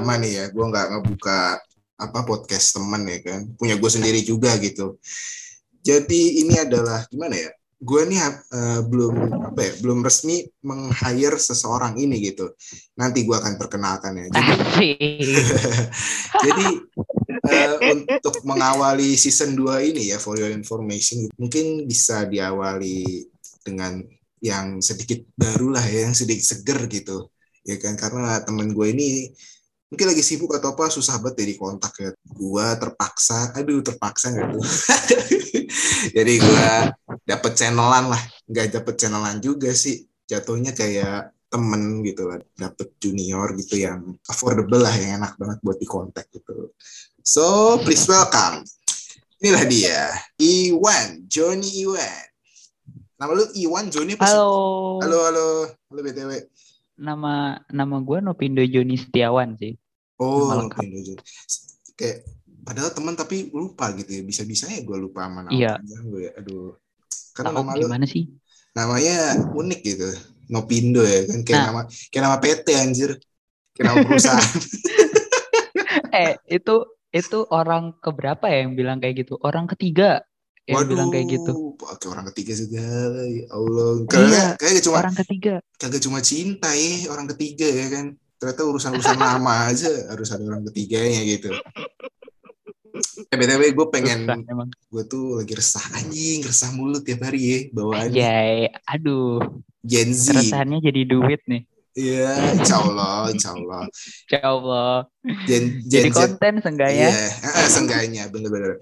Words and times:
Lama 0.00 0.16
nih 0.16 0.32
ya, 0.32 0.44
gue 0.48 0.64
nggak 0.64 0.86
ngebuka 0.96 1.60
apa 2.00 2.24
podcast 2.24 2.72
temen 2.72 3.04
ya 3.04 3.20
kan, 3.20 3.40
punya 3.60 3.76
gue 3.76 3.90
sendiri 3.92 4.24
juga 4.24 4.56
gitu. 4.56 4.96
Jadi 5.84 6.40
ini 6.40 6.56
adalah 6.56 7.04
gimana 7.12 7.36
ya? 7.36 7.52
Gue 7.76 8.08
nih 8.08 8.16
uh, 8.24 8.80
belum 8.88 9.12
apa 9.52 9.60
ya, 9.60 9.72
belum 9.84 10.00
resmi 10.00 10.48
meng-hire 10.64 11.36
seseorang 11.36 12.00
ini 12.00 12.32
gitu. 12.32 12.48
Nanti 12.96 13.28
gue 13.28 13.36
akan 13.36 13.60
perkenalkan 13.60 14.16
ya. 14.16 14.24
Jadi, 14.32 15.36
jadi 16.48 16.66
uh, 17.44 17.76
untuk 18.16 18.40
mengawali 18.48 19.20
season 19.20 19.52
2 19.52 19.92
ini 19.92 20.16
ya, 20.16 20.16
for 20.16 20.40
your 20.40 20.48
information, 20.48 21.28
mungkin 21.36 21.84
bisa 21.84 22.24
diawali 22.24 23.28
dengan 23.60 24.00
yang 24.40 24.80
sedikit 24.80 25.20
baru 25.36 25.76
lah 25.76 25.84
ya, 25.84 26.08
yang 26.08 26.16
sedikit 26.16 26.56
seger 26.56 26.88
gitu 26.88 27.28
ya 27.64 27.76
kan 27.76 27.94
karena 27.96 28.40
temen 28.40 28.72
gue 28.72 28.86
ini 28.88 29.08
mungkin 29.90 30.06
lagi 30.06 30.22
sibuk 30.22 30.54
atau 30.54 30.72
apa 30.72 30.86
susah 30.86 31.18
banget 31.18 31.42
jadi 31.42 31.54
kontak 31.58 31.92
ya 31.98 32.10
gue 32.14 32.66
terpaksa 32.78 33.52
aduh 33.58 33.82
terpaksa 33.82 34.30
nggak 34.30 34.46
tuh 34.54 34.62
jadi 36.16 36.32
gue 36.38 36.70
dapet 37.30 37.52
channelan 37.54 38.10
lah. 38.10 38.22
Nggak 38.50 38.66
dapet 38.80 38.94
channelan 38.98 39.38
juga 39.38 39.70
sih. 39.70 40.06
Jatuhnya 40.26 40.74
kayak 40.74 41.34
temen 41.50 42.02
gitu 42.02 42.26
lah. 42.26 42.38
Dapet 42.58 42.98
junior 42.98 43.54
gitu 43.58 43.78
yang 43.78 44.18
affordable 44.26 44.82
lah 44.82 44.94
yang 44.94 45.22
enak 45.22 45.38
banget 45.38 45.58
buat 45.62 45.78
dikontak 45.78 46.26
gitu. 46.34 46.74
So 47.22 47.78
please 47.82 48.06
welcome. 48.10 48.66
Inilah 49.40 49.64
dia 49.64 50.00
Iwan 50.36 51.24
Johnny 51.30 51.86
Iwan. 51.86 52.26
Nama 53.20 53.32
lu 53.36 53.44
Iwan 53.52 53.92
Joni 53.92 54.16
apa 54.16 54.32
Halo. 54.32 54.96
Halo, 55.04 55.18
halo. 55.28 55.48
Halo 55.92 56.00
BTW. 56.00 56.32
Nama 57.00 57.60
nama 57.68 57.96
gue 58.00 58.18
Nopindo 58.20 58.64
Joni 58.64 58.96
Setiawan 58.96 59.56
sih. 59.60 59.76
Oh, 60.20 60.52
Nopindo 60.52 61.00
Joni. 61.00 61.22
Kayak 61.96 62.28
padahal 62.60 62.92
teman 62.92 63.16
tapi 63.16 63.48
lupa 63.50 63.88
gitu 63.96 64.20
ya. 64.20 64.22
Bisa-bisanya 64.22 64.84
gue 64.84 64.96
lupa 65.00 65.24
sama 65.24 65.48
nama 65.48 65.56
iya. 65.56 65.80
gue. 65.80 66.28
Aduh. 66.36 66.76
Karena 67.32 67.56
Tau 67.56 67.64
nama 67.64 67.72
lu 67.80 67.88
gimana 67.88 68.04
sih? 68.04 68.28
Namanya 68.76 69.40
unik 69.56 69.80
gitu. 69.80 70.10
Nopindo 70.50 71.00
ya 71.00 71.24
kan 71.30 71.40
kayak 71.46 71.60
nah. 71.62 71.66
nama 71.72 71.82
kayak 72.12 72.22
nama 72.28 72.36
PT 72.36 72.66
anjir. 72.76 73.10
Kayak 73.72 73.84
nama 73.88 73.98
perusahaan. 74.04 74.44
eh, 76.20 76.36
itu 76.52 76.76
itu 77.10 77.38
orang 77.50 77.96
keberapa 77.98 78.46
ya 78.46 78.68
yang 78.68 78.76
bilang 78.76 79.00
kayak 79.00 79.24
gitu? 79.24 79.40
Orang 79.40 79.66
ketiga 79.72 80.20
yang 80.68 80.84
Waduh, 80.84 80.90
bilang 80.92 81.08
kayak 81.10 81.26
gitu. 81.32 81.52
Pakai 81.80 82.08
orang 82.12 82.26
ketiga 82.30 82.52
segala, 82.54 83.22
ya 83.26 83.44
Allah. 83.50 83.90
Kagak, 84.06 84.28
iya, 84.28 84.44
kagak 84.54 84.82
cuma 84.84 84.96
orang 85.02 85.16
ketiga. 85.18 85.54
Kagak 85.80 86.00
cuma 86.04 86.18
cinta 86.20 86.70
ya 86.76 87.08
orang 87.10 87.26
ketiga 87.34 87.66
ya 87.66 87.86
kan. 87.90 88.06
Ternyata 88.40 88.64
urusan-urusan 88.64 89.20
nama 89.20 89.68
aja 89.68 89.92
harus 90.08 90.32
ada 90.32 90.40
orang 90.48 90.64
ketiganya 90.72 91.20
gitu. 91.28 91.52
Eh, 93.28 93.36
BTW 93.36 93.76
gue 93.76 93.86
pengen, 93.92 94.24
gue 94.88 95.04
tuh 95.04 95.44
lagi 95.44 95.52
resah 95.52 95.84
anjing, 96.00 96.40
resah 96.48 96.72
mulut 96.72 97.04
tiap 97.04 97.20
hari 97.28 97.40
ya 97.44 97.58
bawaannya. 97.76 98.16
Iya, 98.16 98.72
aduh. 98.88 99.44
Gen 99.84 100.16
Z. 100.16 100.32
Keresahannya 100.32 100.80
jadi 100.80 101.04
duit 101.04 101.44
nih. 101.44 101.68
Iya, 101.92 102.56
insya 102.56 102.80
Allah, 102.80 103.28
insya 103.28 103.50
Allah. 103.52 103.82
Insya 103.92 104.40
Allah. 104.40 104.94
Gen, 105.44 105.84
gen, 105.84 106.08
Jadi 106.08 106.08
konten 106.08 106.54
sengganya. 106.64 107.12
Iya, 107.12 107.28
eh, 107.44 107.68
sengganya, 107.68 108.24
bener-bener. 108.32 108.80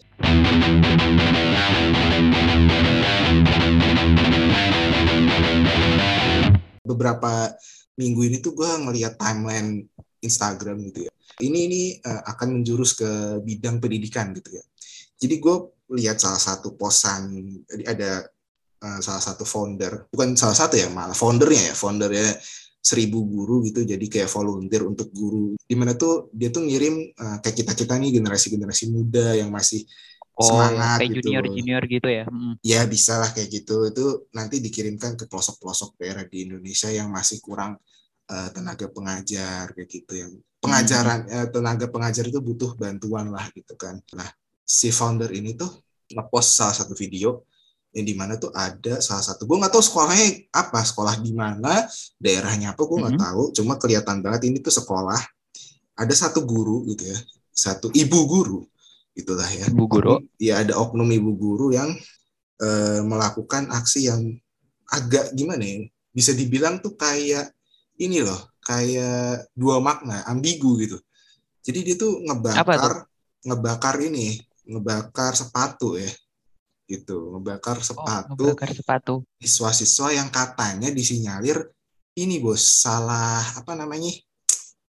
Beberapa 6.87 7.59
minggu 7.99 8.21
ini 8.31 8.37
tuh 8.39 8.55
gue 8.55 8.71
ngeliat 8.71 9.19
timeline 9.19 9.85
Instagram 10.23 10.79
gitu 10.91 11.11
ya. 11.11 11.13
Ini 11.39 11.59
ini 11.71 11.83
uh, 12.03 12.23
akan 12.35 12.63
menjurus 12.63 12.95
ke 12.95 13.43
bidang 13.43 13.83
pendidikan 13.83 14.31
gitu 14.35 14.59
ya. 14.59 14.65
Jadi 15.19 15.35
gue 15.43 15.57
lihat 15.99 16.23
salah 16.23 16.39
satu 16.39 16.79
posan, 16.79 17.35
ada 17.83 18.23
uh, 18.83 19.01
salah 19.03 19.23
satu 19.23 19.43
founder, 19.43 20.07
bukan 20.11 20.39
salah 20.39 20.55
satu 20.55 20.79
ya 20.79 20.87
malah 20.91 21.15
foundernya 21.15 21.73
ya, 21.73 21.75
foundernya 21.75 22.39
seribu 22.79 23.27
guru 23.27 23.67
gitu 23.67 23.83
jadi 23.85 24.07
kayak 24.07 24.31
volunteer 24.31 24.87
untuk 24.87 25.11
guru 25.13 25.59
di 25.59 25.75
mana 25.77 25.99
tuh 25.99 26.31
dia 26.33 26.49
tuh 26.49 26.65
ngirim 26.65 27.13
uh, 27.19 27.37
kayak 27.43 27.57
kita 27.61 27.73
kita 27.75 27.95
nih 27.99 28.23
generasi 28.23 28.47
generasi 28.55 28.85
muda 28.89 29.35
yang 29.37 29.51
masih 29.53 29.85
oh, 30.39 30.47
semangat 30.47 31.03
kayak 31.03 31.11
gitu. 31.19 31.29
junior 31.29 31.45
junior 31.53 31.83
gitu 31.85 32.09
ya 32.09 32.25
hmm. 32.25 32.55
ya 32.63 32.81
bisa 32.87 33.19
lah 33.19 33.31
kayak 33.35 33.51
gitu 33.51 33.91
itu 33.91 34.07
nanti 34.33 34.63
dikirimkan 34.63 35.19
ke 35.19 35.27
pelosok 35.27 35.59
pelosok 35.59 35.91
daerah 35.99 36.25
di 36.25 36.49
Indonesia 36.49 36.89
yang 36.89 37.11
masih 37.11 37.43
kurang 37.43 37.77
uh, 38.29 38.49
tenaga 38.53 38.87
pengajar 38.89 39.73
kayak 39.73 39.89
gitu 39.89 40.13
yang 40.15 40.33
pengajaran 40.61 41.27
hmm. 41.27 41.35
uh, 41.35 41.47
tenaga 41.49 41.87
pengajar 41.89 42.25
itu 42.29 42.41
butuh 42.41 42.77
bantuan 42.77 43.33
lah 43.33 43.49
gitu 43.57 43.75
kan 43.75 43.99
nah 44.15 44.29
si 44.63 44.93
founder 44.93 45.33
ini 45.33 45.57
tuh 45.57 45.71
ngepost 46.13 46.57
salah 46.57 46.77
satu 46.77 46.93
video 46.93 47.45
yang 47.97 48.05
di 48.05 48.15
mana 48.15 48.37
tuh 48.37 48.53
ada 48.53 49.01
salah 49.01 49.25
satu 49.25 49.49
gue 49.49 49.57
nggak 49.57 49.73
tahu 49.73 49.81
sekolahnya 49.81 50.53
apa 50.53 50.81
sekolah 50.85 51.15
di 51.25 51.33
mana 51.33 51.89
daerahnya 52.21 52.77
apa 52.77 52.85
gue 52.85 52.99
nggak 53.01 53.17
mm 53.17 53.21
-hmm. 53.21 53.33
tahu 53.33 53.43
cuma 53.57 53.75
kelihatan 53.81 54.21
banget 54.21 54.53
ini 54.53 54.61
tuh 54.61 54.73
sekolah 54.77 55.21
ada 55.99 56.15
satu 56.15 56.45
guru 56.45 56.85
gitu 56.93 57.09
ya 57.09 57.19
satu 57.51 57.91
ibu 57.97 58.19
guru 58.29 58.61
itulah 59.19 59.49
ya 59.51 59.67
ibu 59.67 59.85
guru 59.91 60.23
ya 60.39 60.63
ada 60.63 60.79
oknum 60.79 61.09
ibu 61.11 61.33
guru 61.35 61.75
yang 61.75 61.91
uh, 62.63 63.01
melakukan 63.03 63.67
aksi 63.73 64.07
yang 64.07 64.21
agak 64.93 65.35
gimana 65.35 65.65
ya 65.65 65.79
bisa 66.15 66.37
dibilang 66.37 66.79
tuh 66.79 66.95
kayak 66.95 67.51
ini 67.99 68.23
loh 68.23 68.55
kayak 68.63 69.51
dua 69.53 69.83
makna 69.83 70.23
ambigu 70.31 70.79
gitu. 70.83 70.99
Jadi 71.63 71.79
dia 71.85 71.97
tuh 71.99 72.23
ngebakar 72.25 73.05
ngebakar 73.45 73.97
ini 74.01 74.39
ngebakar 74.65 75.35
sepatu 75.35 75.99
ya 75.99 76.09
gitu. 76.89 77.37
Ngebakar 77.37 77.79
oh, 77.79 77.85
sepatu 77.85 78.33
oh, 78.33 78.55
ngebakar 78.55 78.71
sepatu. 78.73 79.15
siswa-siswa 79.43 80.15
yang 80.15 80.29
katanya 80.31 80.89
disinyalir 80.95 81.69
ini 82.19 82.43
bos 82.43 82.63
salah 82.63 83.43
apa 83.59 83.75
namanya 83.75 84.15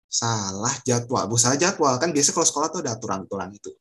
salah 0.09 0.73
jadwal. 0.83 1.25
Bos 1.31 1.45
salah 1.45 1.57
jadwal. 1.57 1.95
Kan 1.97 2.11
biasa 2.11 2.35
kalau 2.35 2.47
sekolah 2.47 2.67
tuh 2.73 2.81
ada 2.83 2.97
aturan-aturan 2.97 3.55
itu. 3.55 3.71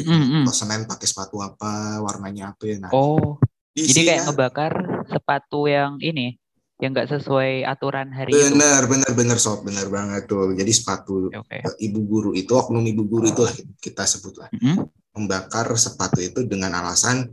Mm-hmm. 0.00 0.48
kalau 0.48 0.56
senin 0.56 0.88
pakai 0.88 1.04
sepatu 1.04 1.42
apa 1.44 2.00
warnanya 2.00 2.56
apa 2.56 2.62
ya 2.64 2.76
nah. 2.80 2.90
Oh 2.94 3.36
jadi 3.76 4.00
kayak 4.16 4.22
ngebakar 4.30 4.72
sepatu 5.06 5.70
yang 5.70 6.00
ini 6.00 6.39
yang 6.80 6.96
nggak 6.96 7.12
sesuai 7.12 7.68
aturan 7.68 8.08
hari 8.08 8.32
bener, 8.32 8.88
itu. 8.88 8.90
Bener, 8.96 9.10
bener, 9.12 9.38
sob, 9.38 9.60
bener 9.68 9.86
banget 9.92 10.24
tuh. 10.24 10.56
Jadi 10.56 10.72
sepatu 10.72 11.28
okay. 11.28 11.60
ibu 11.84 12.00
guru 12.08 12.30
itu, 12.32 12.50
oknum 12.56 12.80
ibu 12.82 13.04
guru 13.04 13.28
itu 13.28 13.44
kita 13.84 14.08
sebut 14.08 14.40
lah. 14.40 14.48
Mm 14.56 14.60
-hmm. 14.60 14.76
Membakar 15.10 15.68
sepatu 15.76 16.24
itu 16.24 16.48
dengan 16.48 16.72
alasan 16.80 17.28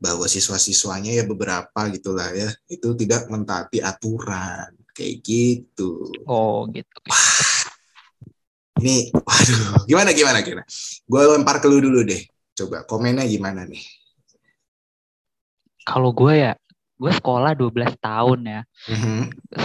bahwa 0.00 0.24
siswa-siswanya 0.24 1.12
ya 1.12 1.24
beberapa 1.28 1.80
gitulah 1.92 2.32
ya 2.32 2.48
itu 2.72 2.96
tidak 2.96 3.28
mentaati 3.28 3.84
aturan 3.84 4.72
kayak 4.96 5.20
gitu. 5.24 6.08
Oh 6.24 6.64
gitu. 6.72 6.98
Wah, 7.04 7.68
ini 8.80 9.12
waduh 9.12 9.84
gimana 9.84 10.10
gimana 10.16 10.38
kira? 10.40 10.64
Gue 11.04 11.22
lempar 11.24 11.60
ke 11.60 11.68
lu 11.68 11.84
dulu 11.84 12.00
deh. 12.04 12.24
Coba 12.56 12.88
komennya 12.88 13.28
gimana 13.28 13.68
nih? 13.68 13.80
Kalau 15.84 16.12
gue 16.12 16.32
ya, 16.36 16.52
gue 17.00 17.12
sekolah 17.16 17.56
12 17.56 17.96
tahun 17.96 18.38
ya. 18.44 18.60
Mm-hmm. 18.92 19.20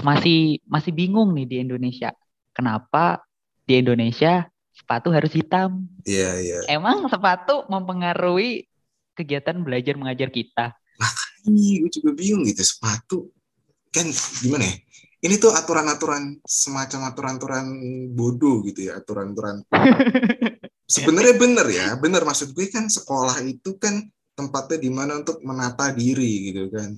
Masih 0.07 0.63
masih 0.63 0.91
bingung 0.95 1.35
nih 1.35 1.45
di 1.45 1.55
Indonesia. 1.59 2.15
Kenapa 2.55 3.27
di 3.67 3.83
Indonesia 3.83 4.47
sepatu 4.71 5.11
harus 5.11 5.35
hitam? 5.35 5.83
Iya, 6.07 6.23
yeah, 6.23 6.33
iya. 6.39 6.53
Yeah. 6.63 6.79
Emang 6.79 7.03
sepatu 7.11 7.67
mempengaruhi 7.67 8.71
kegiatan 9.19 9.59
belajar 9.59 9.99
mengajar 9.99 10.31
kita. 10.31 10.71
Makanya 10.95 11.71
gue 11.83 11.91
juga 11.91 12.11
bingung 12.15 12.47
gitu 12.47 12.63
sepatu 12.63 13.35
kan 13.91 14.07
gimana 14.39 14.71
ya? 14.71 14.75
Ini 15.25 15.41
tuh 15.41 15.51
aturan-aturan 15.57 16.37
semacam 16.45 17.09
aturan-aturan 17.09 17.65
bodoh 18.13 18.61
gitu 18.67 18.91
ya, 18.91 19.01
aturan-aturan. 19.01 19.65
Sebenarnya 20.95 21.35
bener 21.35 21.67
ya, 21.73 21.87
bener 21.97 22.21
maksud 22.21 22.53
gue 22.53 22.69
kan 22.69 22.85
sekolah 22.85 23.41
itu 23.41 23.73
kan 23.81 24.05
tempatnya 24.37 24.77
di 24.77 24.91
mana 24.93 25.17
untuk 25.17 25.41
menata 25.41 25.89
diri 25.95 26.53
gitu 26.53 26.69
kan. 26.69 26.93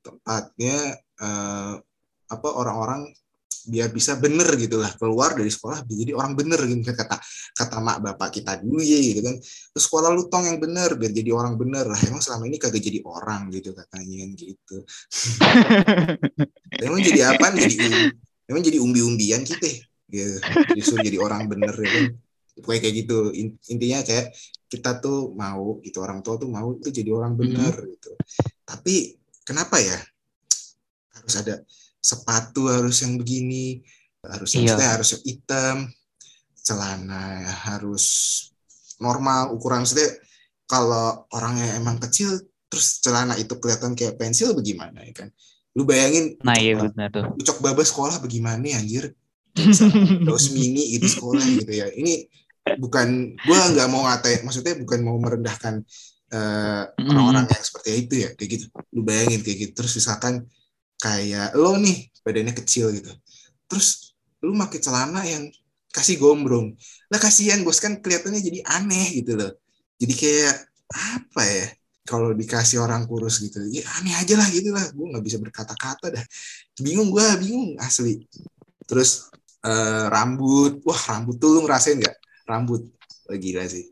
Tempatnya 0.00 0.96
uh, 1.20 1.74
apa 2.30 2.48
orang-orang 2.54 3.10
biar 3.68 3.92
bisa 3.92 4.16
bener 4.16 4.48
gitu 4.56 4.80
lah 4.80 4.88
keluar 4.96 5.36
dari 5.36 5.52
sekolah 5.52 5.84
jadi 5.84 6.16
orang 6.16 6.32
bener 6.32 6.56
gitu 6.64 6.80
kan 6.80 6.96
kata 7.04 7.16
kata 7.52 7.76
mak 7.84 7.98
bapak 8.00 8.40
kita 8.40 8.56
dulu 8.56 8.80
ya 8.80 8.96
gitu 8.96 9.20
kan. 9.20 9.36
Terus 9.40 9.84
sekolah 9.84 10.08
lu 10.16 10.32
tong 10.32 10.48
yang 10.48 10.56
bener 10.56 10.96
biar 10.96 11.12
jadi 11.12 11.30
orang 11.34 11.60
bener 11.60 11.84
lah. 11.84 12.00
Emang 12.08 12.24
selama 12.24 12.48
ini 12.48 12.56
kagak 12.56 12.80
jadi 12.80 13.04
orang 13.04 13.52
gitu 13.52 13.76
katanya 13.76 14.16
kan 14.24 14.30
gitu. 14.38 14.76
Emang 16.86 17.00
jadi 17.04 17.20
apa 17.36 17.46
jadi 17.52 17.76
emang 18.50 18.62
jadi 18.66 18.78
umbi-umbian 18.82 19.46
kita 19.46 19.68
gitu 20.10 20.42
disuruh 20.74 21.04
jadi 21.04 21.18
orang 21.20 21.46
bener 21.46 21.74
ya 21.76 21.90
kan. 21.90 22.04
Pokoknya 22.60 22.80
kayak 22.80 22.94
gitu. 23.04 23.18
Intinya 23.70 23.98
kayak 24.02 24.32
kita 24.70 25.02
tuh 25.02 25.34
mau 25.36 25.82
gitu 25.84 25.98
orang 26.00 26.24
tua 26.24 26.38
tuh 26.38 26.48
mau 26.48 26.74
itu 26.78 26.88
jadi 26.88 27.10
orang 27.12 27.36
bener 27.36 27.74
mm 27.74 27.82
-hmm. 27.84 27.92
gitu. 27.94 28.12
Tapi 28.64 29.19
kenapa 29.44 29.80
ya? 29.80 29.98
Harus 31.16 31.34
ada 31.36 31.54
sepatu 32.00 32.72
harus 32.72 33.04
yang 33.04 33.20
begini 33.20 33.84
harus 34.24 34.56
iya. 34.56 34.76
harus 34.76 35.16
yang 35.16 35.24
hitam 35.24 35.76
celana 36.60 37.44
harus 37.68 38.04
normal 39.00 39.52
ukuran. 39.56 39.84
Maksudnya 39.84 40.12
kalau 40.68 41.24
orangnya 41.32 41.76
emang 41.76 41.98
kecil 41.98 42.36
terus 42.70 43.02
celana 43.02 43.34
itu 43.34 43.58
kelihatan 43.58 43.96
kayak 43.96 44.20
pensil 44.20 44.52
bagaimana 44.52 45.02
ya 45.02 45.24
kan? 45.24 45.28
Lu 45.74 45.88
bayangin 45.88 46.36
nah 46.44 46.54
iya 46.58 46.76
benar 46.76 47.08
tuh. 47.10 47.24
ucok 47.34 47.58
baba 47.64 47.82
sekolah 47.82 48.20
bagaimana 48.20 48.76
anjir? 48.76 49.16
Terus 50.26 50.54
mini 50.54 50.94
gitu 50.94 51.10
sekolah 51.18 51.42
gitu 51.42 51.72
ya. 51.74 51.90
Ini 51.90 52.22
bukan 52.78 53.34
gua 53.42 53.58
nggak 53.72 53.88
mau 53.90 54.06
ngatain 54.06 54.46
maksudnya 54.46 54.78
bukan 54.78 55.00
mau 55.02 55.18
merendahkan 55.18 55.82
uh, 56.34 56.84
orang-orang 56.96 57.46
yang 57.50 57.64
seperti 57.64 57.90
itu 58.06 58.14
ya 58.26 58.28
kayak 58.34 58.50
gitu. 58.56 58.66
Lu 58.94 59.02
bayangin 59.02 59.40
kayak 59.42 59.58
gitu. 59.68 59.72
Terus 59.82 59.92
misalkan 59.98 60.34
kayak 61.00 61.54
lo 61.58 61.76
nih 61.78 62.10
badannya 62.22 62.54
kecil 62.54 62.94
gitu. 62.94 63.12
Terus 63.66 64.14
lu 64.42 64.54
pakai 64.56 64.80
celana 64.80 65.22
yang 65.26 65.50
kasih 65.90 66.16
gombrong. 66.22 66.74
Lah 67.10 67.18
kasihan 67.18 67.60
bos 67.66 67.82
kan 67.82 67.98
kelihatannya 67.98 68.40
jadi 68.40 68.60
aneh 68.66 69.20
gitu 69.22 69.34
loh. 69.36 69.52
Jadi 69.98 70.14
kayak 70.14 70.56
apa 70.90 71.42
ya? 71.44 71.66
Kalau 72.08 72.34
dikasih 72.34 72.82
orang 72.82 73.06
kurus 73.06 73.38
gitu 73.38 73.62
ya 73.70 73.86
aneh 74.02 74.14
aja 74.18 74.34
lah 74.34 74.48
gitu 74.50 74.74
lah. 74.74 74.82
Gue 74.90 75.06
nggak 75.14 75.24
bisa 75.24 75.38
berkata-kata 75.38 76.10
dah. 76.10 76.24
Bingung 76.78 77.14
gue 77.14 77.22
bingung 77.38 77.78
asli. 77.78 78.26
Terus 78.86 79.30
uh, 79.62 80.10
rambut. 80.10 80.82
Wah 80.82 81.00
rambut 81.10 81.38
tuh 81.38 81.54
lu 81.54 81.60
ngerasain 81.66 81.98
nggak? 81.98 82.16
Rambut. 82.50 82.82
Oh, 83.30 83.36
gila 83.38 83.62
sih. 83.70 83.86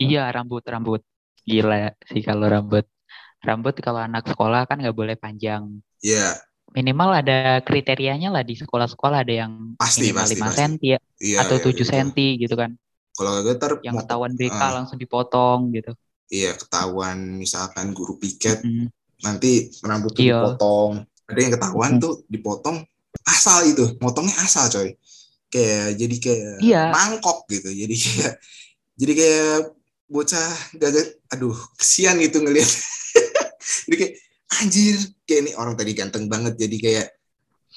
Iya 0.00 0.28
rambut 0.32 0.64
rambut 0.64 1.00
gila 1.44 1.94
sih 2.08 2.22
kalau 2.24 2.46
rambut 2.46 2.86
rambut 3.40 3.74
kalau 3.80 4.00
anak 4.04 4.28
sekolah 4.28 4.68
kan 4.68 4.80
nggak 4.80 4.96
boleh 4.96 5.16
panjang 5.16 5.80
iya 6.04 6.32
yeah. 6.32 6.32
minimal 6.70 7.10
ada 7.10 7.58
kriterianya 7.66 8.30
lah 8.30 8.46
di 8.46 8.54
sekolah-sekolah 8.54 9.26
ada 9.26 9.34
yang 9.46 9.74
pasti, 9.74 10.12
minimal 10.12 10.24
pasti, 10.28 10.36
5 10.38 10.60
senti 10.60 10.86
ya 10.94 11.00
iya, 11.18 11.38
atau 11.42 11.56
iya, 11.58 11.66
7 11.66 11.74
iya. 11.74 11.84
senti 11.88 12.26
gitu 12.38 12.54
kan 12.54 12.70
kalau 13.20 13.44
gak 13.44 13.58
ter 13.60 13.72
yang 13.84 14.00
ketahuan 14.00 14.32
BK 14.32 14.56
uh, 14.56 14.70
langsung 14.80 14.96
dipotong 14.96 15.76
gitu. 15.76 15.92
Iya, 16.32 16.56
ketahuan 16.56 17.36
misalkan 17.36 17.92
guru 17.92 18.16
piket 18.16 18.64
mm 18.64 18.70
-hmm. 18.70 18.86
nanti 19.26 19.68
rambut 19.84 20.16
iya. 20.16 20.40
dipotong. 20.40 21.04
Ada 21.28 21.40
yang 21.44 21.52
ketahuan 21.52 21.90
mm 21.92 21.96
-hmm. 22.00 22.04
tuh 22.08 22.14
dipotong 22.32 22.76
asal 23.28 23.60
itu, 23.68 23.84
motongnya 24.00 24.36
asal 24.40 24.72
coy. 24.72 24.96
Kayak 25.52 26.00
jadi 26.00 26.16
kayak 26.16 26.54
iya. 26.64 26.82
mangkok 26.94 27.44
gitu. 27.52 27.68
Jadi 27.68 27.94
kayak 27.98 28.32
jadi 28.96 29.12
kayak 29.12 29.56
bocah 30.10 30.50
gagak 30.74 31.22
aduh 31.30 31.56
kesian 31.78 32.18
gitu 32.18 32.42
ngelihat. 32.42 32.66
jadi 33.86 33.96
kayak 33.96 34.14
anjir 34.58 34.96
kayak 35.22 35.40
ini 35.46 35.52
orang 35.54 35.74
tadi 35.78 35.92
ganteng 35.94 36.26
banget 36.26 36.58
jadi 36.58 36.76
kayak 36.82 37.06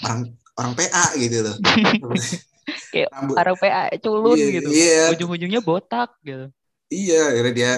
orang 0.04 0.22
orang 0.58 0.74
PA 0.74 1.06
gitu 1.22 1.38
loh. 1.46 1.56
kayak 2.94 3.10
Rambut. 3.12 3.36
para 3.36 3.52
PA 3.58 3.84
culun 4.00 4.38
yeah, 4.38 4.52
gitu 4.60 4.70
yeah. 4.72 5.14
ujung-ujungnya 5.14 5.62
botak 5.62 6.16
gitu 6.24 6.50
iya 6.94 7.34
akhirnya 7.34 7.54
dia 7.54 7.74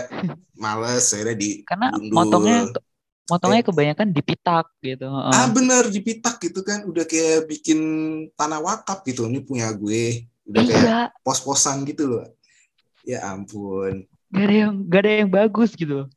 males 0.55 1.05
akhirnya 1.11 1.37
di 1.37 1.49
karena 1.65 1.87
motongnya 2.11 2.69
motongnya 3.25 3.61
eh. 3.63 3.67
kebanyakan 3.67 4.07
dipitak 4.13 4.67
gitu 4.83 5.07
ah 5.09 5.47
bener 5.49 5.89
dipitak 5.89 6.37
gitu 6.43 6.61
kan 6.61 6.85
udah 6.85 7.05
kayak 7.07 7.49
bikin 7.49 7.79
tanah 8.37 8.61
wakaf 8.61 9.01
gitu 9.07 9.25
ini 9.25 9.41
punya 9.41 9.73
gue 9.73 10.29
udah 10.45 10.61
iya. 10.61 10.69
kayak 10.69 11.05
pos-posan 11.25 11.81
gitu 11.89 12.05
loh 12.05 12.25
ya 13.01 13.25
ampun 13.33 14.05
gak 14.33 14.45
ada 14.45 14.55
yang 14.55 14.73
gak 14.87 15.01
ada 15.05 15.11
yang 15.25 15.31
bagus 15.31 15.73
gitu 15.75 16.07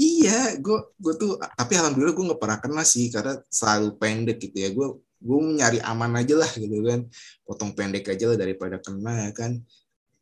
iya 0.00 0.56
gue 0.56 0.78
gue 0.96 1.14
tuh 1.20 1.36
tapi 1.36 1.76
alhamdulillah 1.76 2.16
gue 2.16 2.26
nggak 2.32 2.40
pernah 2.40 2.58
kena 2.58 2.82
sih 2.88 3.12
karena 3.12 3.36
selalu 3.52 4.00
pendek 4.00 4.40
gitu 4.40 4.56
ya. 4.56 4.72
Gue 4.72 4.96
gue 5.20 5.38
nyari 5.60 5.78
aman 5.84 6.16
aja 6.16 6.34
lah 6.40 6.48
gitu 6.56 6.80
kan. 6.80 7.04
Potong 7.44 7.76
pendek 7.76 8.08
aja 8.08 8.32
lah 8.32 8.38
daripada 8.40 8.80
kena 8.80 9.28
ya 9.28 9.30
kan. 9.36 9.60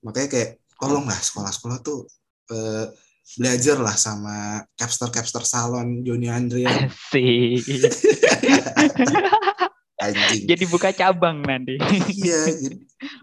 Makanya 0.02 0.28
kayak 0.34 0.50
tolonglah 0.82 1.14
sekolah-sekolah 1.14 1.78
tuh 1.86 2.10
eh, 2.50 2.90
belajar 3.36 3.76
lah 3.76 3.92
sama 3.92 4.64
capster 4.72 5.12
capster 5.12 5.44
salon 5.44 6.00
Joni 6.00 6.32
Andrea 6.32 6.88
sih 7.12 7.60
Anjing. 9.98 10.46
Jadi 10.46 10.64
buka 10.70 10.94
cabang 10.94 11.42
nanti. 11.42 11.74
Iya, 12.14 12.40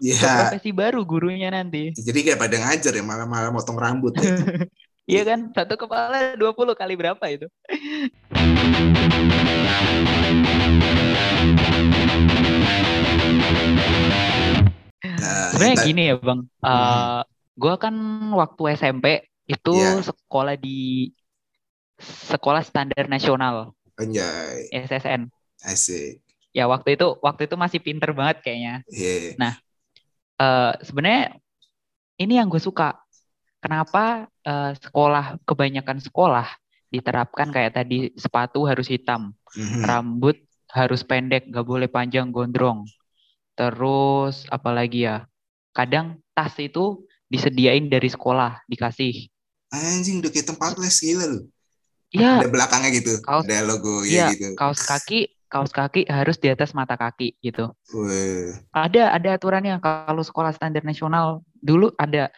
ya. 0.12 0.52
Profesi 0.52 0.76
baru 0.76 1.00
gurunya 1.08 1.48
nanti. 1.48 1.96
Jadi 1.96 2.20
kayak 2.20 2.36
pada 2.36 2.56
ngajar 2.60 2.92
ya, 2.92 3.00
malah-malah 3.00 3.48
motong 3.48 3.80
rambut. 3.80 4.12
Ya. 4.20 4.36
Iya 5.06 5.22
kan? 5.22 5.54
Satu 5.54 5.78
kepala 5.78 6.34
20 6.34 6.50
kali 6.74 6.98
berapa 6.98 7.22
itu? 7.30 7.46
Nah, 15.06 15.54
Sebenarnya 15.54 15.76
gini 15.86 16.02
ya 16.10 16.18
bang, 16.18 16.40
uh, 16.58 16.74
hmm. 16.74 17.22
gue 17.54 17.74
kan 17.78 17.94
waktu 18.34 18.62
SMP 18.74 19.30
itu 19.46 19.78
yeah. 19.78 20.02
sekolah 20.02 20.58
di 20.58 21.14
sekolah 22.02 22.66
standar 22.66 23.06
nasional. 23.06 23.78
Anjay. 24.02 24.74
SSN. 24.74 25.30
Asik. 25.62 26.25
Ya 26.56 26.64
waktu 26.64 26.96
itu 26.96 27.20
waktu 27.20 27.44
itu 27.44 27.54
masih 27.60 27.84
pinter 27.84 28.16
banget 28.16 28.40
kayaknya. 28.40 28.80
Yeah. 28.88 29.36
Nah, 29.36 29.52
uh, 30.40 30.72
sebenarnya 30.80 31.36
ini 32.16 32.40
yang 32.40 32.48
gue 32.48 32.60
suka 32.60 32.96
kenapa 33.60 34.32
uh, 34.48 34.72
sekolah 34.72 35.36
kebanyakan 35.44 36.00
sekolah 36.00 36.48
diterapkan 36.88 37.52
kayak 37.52 37.76
tadi 37.76 38.08
sepatu 38.16 38.64
harus 38.64 38.88
hitam, 38.88 39.36
mm-hmm. 39.52 39.84
rambut 39.84 40.40
harus 40.72 41.04
pendek, 41.04 41.52
gak 41.52 41.66
boleh 41.66 41.92
panjang 41.92 42.32
gondrong. 42.32 42.88
Terus 43.52 44.48
apalagi 44.48 45.04
ya? 45.04 45.28
Kadang 45.76 46.24
tas 46.32 46.56
itu 46.56 47.04
disediain 47.28 47.84
dari 47.92 48.08
sekolah, 48.08 48.64
dikasih. 48.64 49.28
Anjing 49.76 50.24
udah 50.24 50.32
kayak 50.32 50.48
tempat 50.48 50.80
les 50.80 50.96
gila 51.04 51.24
lu. 51.28 51.40
Iya. 52.16 52.40
Ada 52.40 52.48
belakangnya 52.48 52.90
gitu. 52.96 53.12
Kaos, 53.20 53.44
ada 53.44 53.60
logo 53.66 54.06
ya, 54.08 54.30
ya 54.30 54.32
gitu. 54.32 54.56
Kaos 54.56 54.80
kaki, 54.80 55.35
kaos 55.46 55.70
kaki 55.70 56.06
harus 56.10 56.36
di 56.36 56.50
atas 56.50 56.74
mata 56.74 56.98
kaki 56.98 57.38
gitu. 57.40 57.70
Wih. 57.94 58.54
Ada 58.74 59.14
ada 59.14 59.28
aturannya 59.38 59.78
kalau 59.78 60.22
sekolah 60.22 60.52
standar 60.52 60.82
nasional 60.82 61.46
dulu 61.58 61.94
ada 61.96 62.30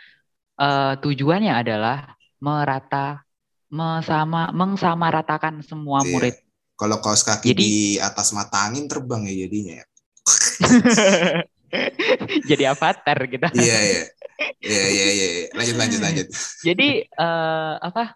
uh, 0.60 0.94
tujuannya 1.00 1.53
adalah 1.53 2.17
merata 2.38 3.24
mesama 3.69 4.53
mengsamaratakan 4.53 5.60
semua 5.65 6.05
iya. 6.05 6.10
murid. 6.12 6.36
Kalau 6.79 7.03
kaos 7.03 7.27
kaki 7.27 7.53
Jadi, 7.53 7.62
di 7.62 7.72
atas 7.98 8.31
mata 8.31 8.70
angin 8.70 8.86
terbang 8.86 9.27
ya 9.27 9.34
jadinya 9.46 9.74
ya. 9.82 9.86
Jadi 12.50 12.65
avatar 12.65 13.19
gitu. 13.27 13.46
Iya 13.58 13.79
iya. 13.82 14.03
Iya 14.62 14.84
iya 14.86 15.06
iya. 15.10 15.29
Lanjut 15.58 15.77
lanjut 15.77 16.00
lanjut. 16.00 16.27
Jadi 16.62 16.88
uh, 17.19 17.74
apa? 17.82 18.15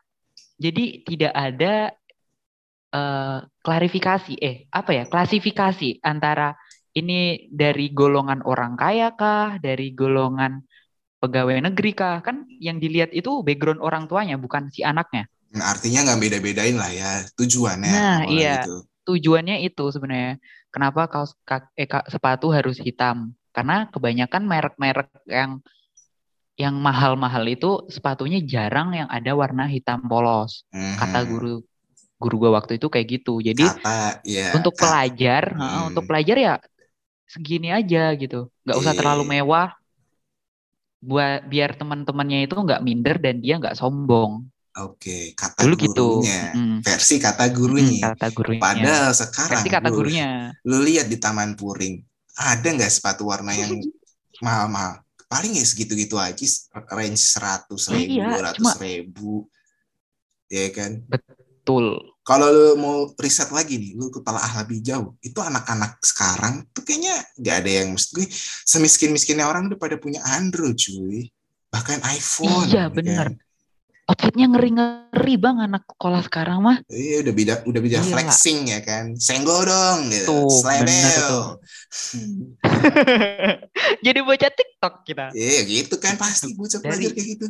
Jadi 0.63 1.03
tidak 1.03 1.35
ada 1.35 1.91
uh, 2.93 3.43
klarifikasi 3.65 4.39
eh 4.39 4.69
apa 4.71 4.91
ya? 4.93 5.05
Klasifikasi 5.09 6.05
antara 6.05 6.55
ini 6.93 7.49
dari 7.49 7.91
golongan 7.91 8.45
orang 8.45 8.77
kaya 8.77 9.17
kah, 9.17 9.57
dari 9.59 9.97
golongan 9.97 10.61
pegawai 11.19 11.73
negeri 11.73 11.93
kah? 11.97 12.21
Kan 12.21 12.47
yang 12.61 12.79
dilihat 12.79 13.11
itu 13.17 13.41
background 13.41 13.81
orang 13.81 14.05
tuanya, 14.07 14.37
bukan 14.37 14.69
si 14.69 14.85
anaknya. 14.85 15.27
Nah, 15.53 15.73
artinya 15.73 16.09
nggak 16.09 16.21
beda-bedain 16.21 16.77
lah 16.77 16.93
ya 16.93 17.11
tujuannya. 17.37 17.93
Nah 17.93 18.21
iya, 18.29 18.65
gitu. 18.65 18.89
tujuannya 19.09 19.65
itu 19.65 19.85
sebenarnya. 19.93 20.41
Kenapa 20.73 21.05
kaos 21.05 21.37
eh, 21.77 21.89
sepatu 22.09 22.49
harus 22.49 22.81
hitam? 22.81 23.37
Karena 23.53 23.85
kebanyakan 23.93 24.49
merek-merek 24.49 25.13
yang 25.29 25.61
yang 26.57 26.77
mahal-mahal 26.81 27.45
itu 27.49 27.85
sepatunya 27.89 28.41
jarang 28.45 28.97
yang 28.97 29.09
ada 29.09 29.33
warna 29.37 29.69
hitam 29.69 30.05
polos. 30.09 30.65
Mm-hmm. 30.73 30.97
Kata 31.01 31.21
guru 31.29 31.61
guru 32.23 32.47
gua 32.47 32.63
waktu 32.63 32.79
itu 32.79 32.87
kayak 32.87 33.07
gitu. 33.19 33.43
Jadi 33.43 33.67
kata, 33.67 34.23
ya, 34.23 34.55
untuk 34.55 34.79
kata, 34.79 34.83
pelajar, 34.87 35.45
hmm. 35.51 35.91
untuk 35.91 36.05
pelajar 36.07 36.37
ya 36.39 36.55
segini 37.33 37.73
aja 37.73 38.13
gitu. 38.15 38.53
Nggak 38.69 38.79
usah 38.79 38.93
terlalu 38.93 39.25
iya. 39.25 39.33
mewah, 39.41 39.69
buat 41.01 41.41
biar 41.49 41.75
teman-temannya 41.75 42.47
itu 42.47 42.55
nggak 42.55 42.85
minder 42.85 43.17
dan 43.19 43.41
dia 43.41 43.57
nggak 43.57 43.75
sombong. 43.75 44.47
Oke, 44.73 45.37
kata 45.37 45.69
Dulu 45.69 45.75
gitu. 45.77 46.07
gurunya, 46.25 46.49
gitu. 46.49 46.61
mm. 46.61 46.79
versi 46.81 47.15
kata 47.21 47.45
gurunya. 47.53 48.01
Mm, 48.01 48.09
kata 48.09 48.27
gurunya. 48.33 48.63
Padahal 48.63 49.13
sekarang, 49.13 49.51
versi 49.61 49.69
kata 49.69 49.89
lu, 49.93 49.97
gurunya. 50.01 50.31
Lu 50.65 50.79
lihat 50.81 51.13
di 51.13 51.21
Taman 51.21 51.61
Puring, 51.61 52.01
ada 52.41 52.69
nggak 52.73 52.89
sepatu 52.89 53.29
warna 53.29 53.53
yang 53.53 53.77
mahal-mahal? 54.41 55.05
Paling 55.29 55.61
ya 55.61 55.65
segitu-gitu 55.65 56.17
aja, 56.17 56.45
range 56.93 57.21
seratus 57.21 57.89
ribu, 57.93 58.17
iya, 58.17 58.33
dua 58.33 58.41
ratus 58.53 58.73
ribu, 58.81 59.45
ya 60.49 60.69
kan? 60.73 61.05
Betul 61.09 62.12
kalau 62.23 62.47
lu 62.51 62.69
mau 62.79 62.97
riset 63.19 63.51
lagi 63.51 63.83
nih, 63.83 63.99
lu 63.99 64.07
kepala 64.11 64.39
lebih 64.63 64.79
jauh, 64.79 65.19
itu 65.23 65.39
anak-anak 65.43 65.99
sekarang 66.03 66.63
tuh 66.71 66.87
kayaknya 66.87 67.19
gak 67.43 67.57
ada 67.67 67.71
yang 67.83 67.89
mesti 67.99 68.11
gue 68.15 68.27
semiskin-miskinnya 68.67 69.43
orang 69.43 69.67
udah 69.67 69.79
pada 69.79 69.99
punya 69.99 70.23
Android 70.23 70.79
cuy. 70.79 71.27
Bahkan 71.73 72.05
iPhone. 72.05 72.69
Iya 72.69 72.87
ya 72.87 72.93
benar. 72.93 73.27
Kan? 73.33 73.41
outfitnya 74.13 74.51
ngeri-ngeri 74.51 75.35
bang 75.39 75.57
anak 75.63 75.89
sekolah 75.89 76.21
sekarang 76.27 76.59
mah. 76.61 76.77
Iya 76.91 77.25
udah 77.25 77.35
beda 77.35 77.55
udah 77.65 77.81
beda 77.81 77.99
flexing 78.05 78.75
ya 78.75 78.81
kan. 78.85 79.17
Senggol 79.17 79.65
dong 79.65 80.11
gitu. 80.11 80.27
Tuh, 80.29 80.61
tuh. 80.61 81.49
Jadi 84.07 84.19
bocah 84.21 84.53
TikTok 84.53 84.95
kita. 85.07 85.27
Iya 85.33 85.61
gitu 85.65 85.97
kan 86.03 86.21
pasti 86.21 86.53
bocah 86.53 86.83
belajar 86.83 87.11
kayak 87.15 87.27
gitu. 87.39 87.47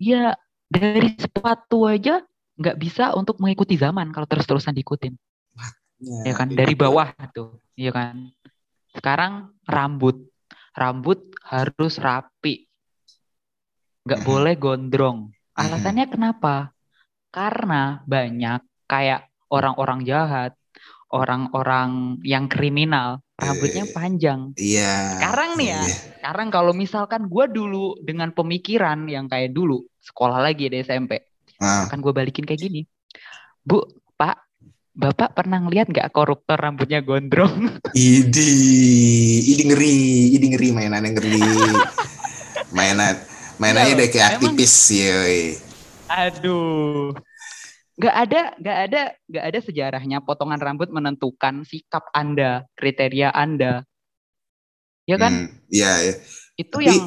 Iya 0.00 0.34
dari 0.66 1.14
sepatu 1.14 1.86
aja 1.86 2.24
nggak 2.54 2.78
bisa 2.78 3.14
untuk 3.18 3.42
mengikuti 3.42 3.74
zaman 3.74 4.14
kalau 4.14 4.26
terus-terusan 4.30 4.74
diikutin. 4.74 5.14
Ya, 6.04 6.32
ya 6.32 6.34
kan 6.34 6.50
dari 6.50 6.74
gitu. 6.74 6.84
bawah 6.86 7.08
tuh, 7.30 7.58
iya 7.78 7.94
kan. 7.94 8.30
Sekarang 8.94 9.54
rambut, 9.66 10.30
rambut 10.74 11.34
harus 11.42 11.98
rapi, 11.98 12.66
nggak 14.06 14.20
hmm. 14.22 14.28
boleh 14.28 14.54
gondrong. 14.58 15.18
Alasannya 15.54 16.06
hmm. 16.06 16.14
kenapa? 16.14 16.74
Karena 17.30 18.02
banyak 18.06 18.62
kayak 18.86 19.26
orang-orang 19.50 20.06
jahat, 20.06 20.54
orang-orang 21.10 22.18
yang 22.26 22.46
kriminal, 22.46 23.22
rambutnya 23.38 23.86
panjang. 23.90 24.54
Iya. 24.58 25.18
Sekarang 25.18 25.50
nih 25.58 25.68
ya, 25.74 25.82
iya. 25.82 25.94
sekarang 26.18 26.48
kalau 26.50 26.72
misalkan 26.74 27.26
gue 27.26 27.46
dulu 27.50 27.98
dengan 28.02 28.30
pemikiran 28.34 29.06
yang 29.06 29.26
kayak 29.26 29.54
dulu, 29.54 29.82
sekolah 30.02 30.42
lagi 30.42 30.70
di 30.70 30.82
SMP, 30.82 31.33
ah. 31.60 31.86
kan 31.90 31.98
gue 32.00 32.12
balikin 32.14 32.46
kayak 32.46 32.60
gini. 32.66 32.82
Bu, 33.64 33.82
Pak, 34.14 34.44
Bapak 34.94 35.34
pernah 35.34 35.58
ngeliat 35.58 35.90
nggak 35.90 36.14
koruptor 36.14 36.54
rambutnya 36.54 37.02
gondrong? 37.02 37.82
Idi, 37.98 38.54
idi 39.42 39.62
ngeri, 39.66 39.98
idi 40.38 40.46
ngeri 40.54 40.68
mainannya 40.70 41.10
ngeri. 41.18 41.40
mainan 42.76 43.14
mainannya 43.58 43.98
udah 43.98 44.08
kayak 44.10 44.28
aktivis 44.38 44.76
ya. 44.94 45.18
Aduh. 46.10 47.14
Nggak 47.94 48.16
ada, 48.26 48.40
nggak 48.58 48.78
ada, 48.90 49.02
nggak 49.30 49.44
ada 49.50 49.58
sejarahnya 49.62 50.18
potongan 50.22 50.58
rambut 50.58 50.90
menentukan 50.90 51.62
sikap 51.62 52.10
Anda, 52.10 52.66
kriteria 52.74 53.30
Anda. 53.30 53.86
Ya 55.06 55.14
kan? 55.14 55.30
Hmm, 55.30 55.48
iya, 55.70 55.90
hmm, 55.94 56.02
ya. 56.02 56.14
Itu 56.54 56.76
tapi, 56.78 56.86
yang, 56.86 56.98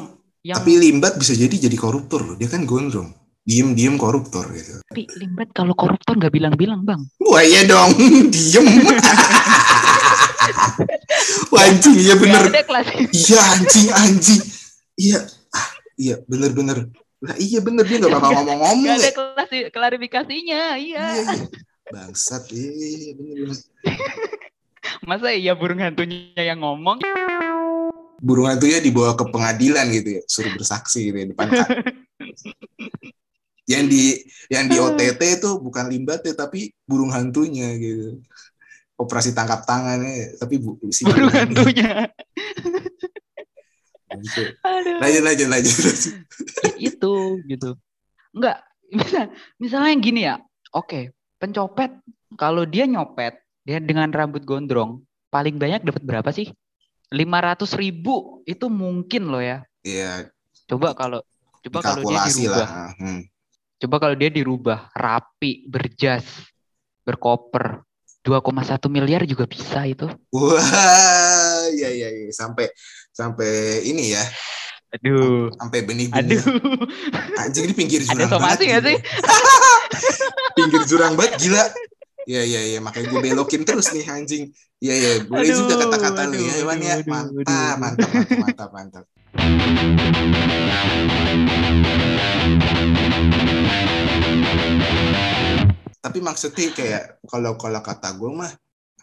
yang 0.44 0.56
Tapi 0.60 0.72
Limbat 0.76 1.16
bisa 1.16 1.32
jadi 1.32 1.56
jadi 1.56 1.76
koruptor 1.76 2.36
Dia 2.36 2.52
kan 2.52 2.68
gondrong 2.68 3.17
diem-diem 3.48 3.96
koruptor 3.96 4.44
gitu. 4.52 4.84
Tapi 4.92 5.08
Limbat 5.16 5.56
kalau 5.56 5.72
koruptor 5.72 6.20
nggak 6.20 6.36
bilang-bilang 6.36 6.84
bang. 6.84 7.00
Wah 7.24 7.40
iya 7.40 7.64
dong, 7.64 7.96
diem. 8.34 8.66
Wah 11.48 11.64
anjing, 11.64 11.96
iya 11.96 12.14
bener. 12.20 12.44
Iya 13.08 13.40
anjing, 13.56 13.88
anjing. 13.88 14.40
Iya, 15.00 15.24
ah, 15.56 15.68
iya 15.96 16.20
bener-bener. 16.28 16.92
Lah 17.24 17.34
iya 17.40 17.64
bener 17.64 17.88
dia 17.88 17.96
gak 18.04 18.12
bakal 18.20 18.30
ngomong-ngomong. 18.36 18.84
Gak 18.84 19.00
ada 19.00 19.12
kelas 19.16 19.50
klarifikasinya, 19.72 20.76
iya. 20.76 21.02
iya, 21.16 21.24
iya. 21.24 21.46
Bangsat, 21.88 22.52
iya, 22.52 22.68
iya 22.68 23.12
bener-bener. 23.16 23.58
Masa 25.08 25.32
iya 25.32 25.56
burung 25.56 25.80
hantunya 25.80 26.36
yang 26.36 26.60
ngomong? 26.60 27.00
Burung 28.20 28.44
hantunya 28.44 28.84
dibawa 28.84 29.16
ke 29.16 29.24
pengadilan 29.24 29.88
gitu 29.88 30.20
ya, 30.20 30.22
suruh 30.28 30.52
bersaksi 30.52 31.08
gitu 31.08 31.16
ya 31.16 31.26
depan 31.32 31.48
yang 33.68 33.84
di 33.84 34.16
yang 34.48 34.64
di 34.64 34.80
OTT 34.80 35.20
itu 35.44 35.50
bukan 35.60 35.92
limbatnya 35.92 36.32
tapi 36.32 36.72
burung 36.88 37.12
hantunya 37.12 37.76
gitu. 37.76 38.24
Operasi 38.96 39.36
tangkap 39.36 39.68
tangannya 39.68 40.40
tapi 40.40 40.56
bu, 40.56 40.80
si 40.88 41.04
burung 41.04 41.28
hantunya. 41.28 42.08
gitu. 44.08 44.42
lanjut 45.04 45.22
lanjut 45.22 45.48
lanjut, 45.52 45.72
lanjut. 45.84 45.94
itu 46.80 47.14
gitu. 47.44 47.70
Enggak 48.32 48.64
misal 48.88 49.28
misalnya 49.60 49.88
yang 49.92 50.02
gini 50.02 50.20
ya. 50.24 50.34
Oke 50.72 51.12
pencopet 51.36 51.92
kalau 52.40 52.64
dia 52.64 52.88
nyopet 52.88 53.36
dia 53.68 53.84
dengan 53.84 54.08
rambut 54.08 54.48
gondrong 54.48 55.04
paling 55.28 55.60
banyak 55.60 55.84
dapat 55.84 56.02
berapa 56.02 56.32
sih? 56.32 56.48
lima 57.08 57.40
ratus 57.40 57.72
ribu 57.72 58.44
itu 58.44 58.68
mungkin 58.68 59.32
loh 59.32 59.40
ya. 59.40 59.64
Iya. 59.80 60.28
Coba 60.68 60.92
kalau 60.92 61.24
coba 61.64 61.78
kalau 61.80 62.04
dia 62.04 62.20
dirubah. 62.28 62.68
lah. 62.68 62.92
Hmm 63.00 63.24
Coba 63.78 63.96
kalau 64.02 64.14
dia 64.18 64.26
dirubah 64.26 64.90
rapi, 64.90 65.70
berjas, 65.70 66.26
berkoper, 67.06 67.86
2,1 68.26 68.90
miliar 68.90 69.22
juga 69.22 69.46
bisa 69.46 69.86
itu. 69.86 70.10
Wah, 70.34 71.70
ya 71.70 71.86
ya 71.86 72.10
ya 72.10 72.32
sampai 72.34 72.66
sampai 73.14 73.86
ini 73.86 74.18
ya. 74.18 74.24
Aduh. 74.98 75.54
Sampai 75.54 75.86
benih-benih. 75.86 76.42
Aduh. 76.42 76.42
Anjing 77.38 77.70
ini 77.70 77.74
pinggir 77.76 78.02
jurang. 78.02 78.18
Ada 78.18 78.34
somasi 78.34 78.62
gak 78.66 78.82
sih? 78.82 78.96
pinggir 80.58 80.82
jurang 80.90 81.14
banget 81.14 81.38
gila. 81.38 81.64
Iya 82.28 82.42
iya 82.44 82.60
iya 82.76 82.78
makanya 82.84 83.08
gue 83.08 83.20
belokin 83.24 83.62
terus 83.64 83.94
nih 83.94 84.04
anjing. 84.10 84.52
Iya 84.82 84.94
iya 84.94 85.10
boleh 85.24 85.48
aduh, 85.48 85.58
juga 85.64 85.74
kata-kata 85.86 86.20
lu 86.28 86.36
ya 86.36 86.54
ya. 86.60 86.64
Mantap, 86.66 87.78
mantap, 87.78 88.08
mantap, 88.10 88.38
mantap, 88.42 88.70
mantap. 88.74 89.04
Tapi 95.98 96.18
maksudnya 96.24 96.72
kayak 96.72 97.04
kalau 97.28 97.54
kalau 97.60 97.80
kata 97.84 98.16
gue 98.16 98.30
mah 98.32 98.48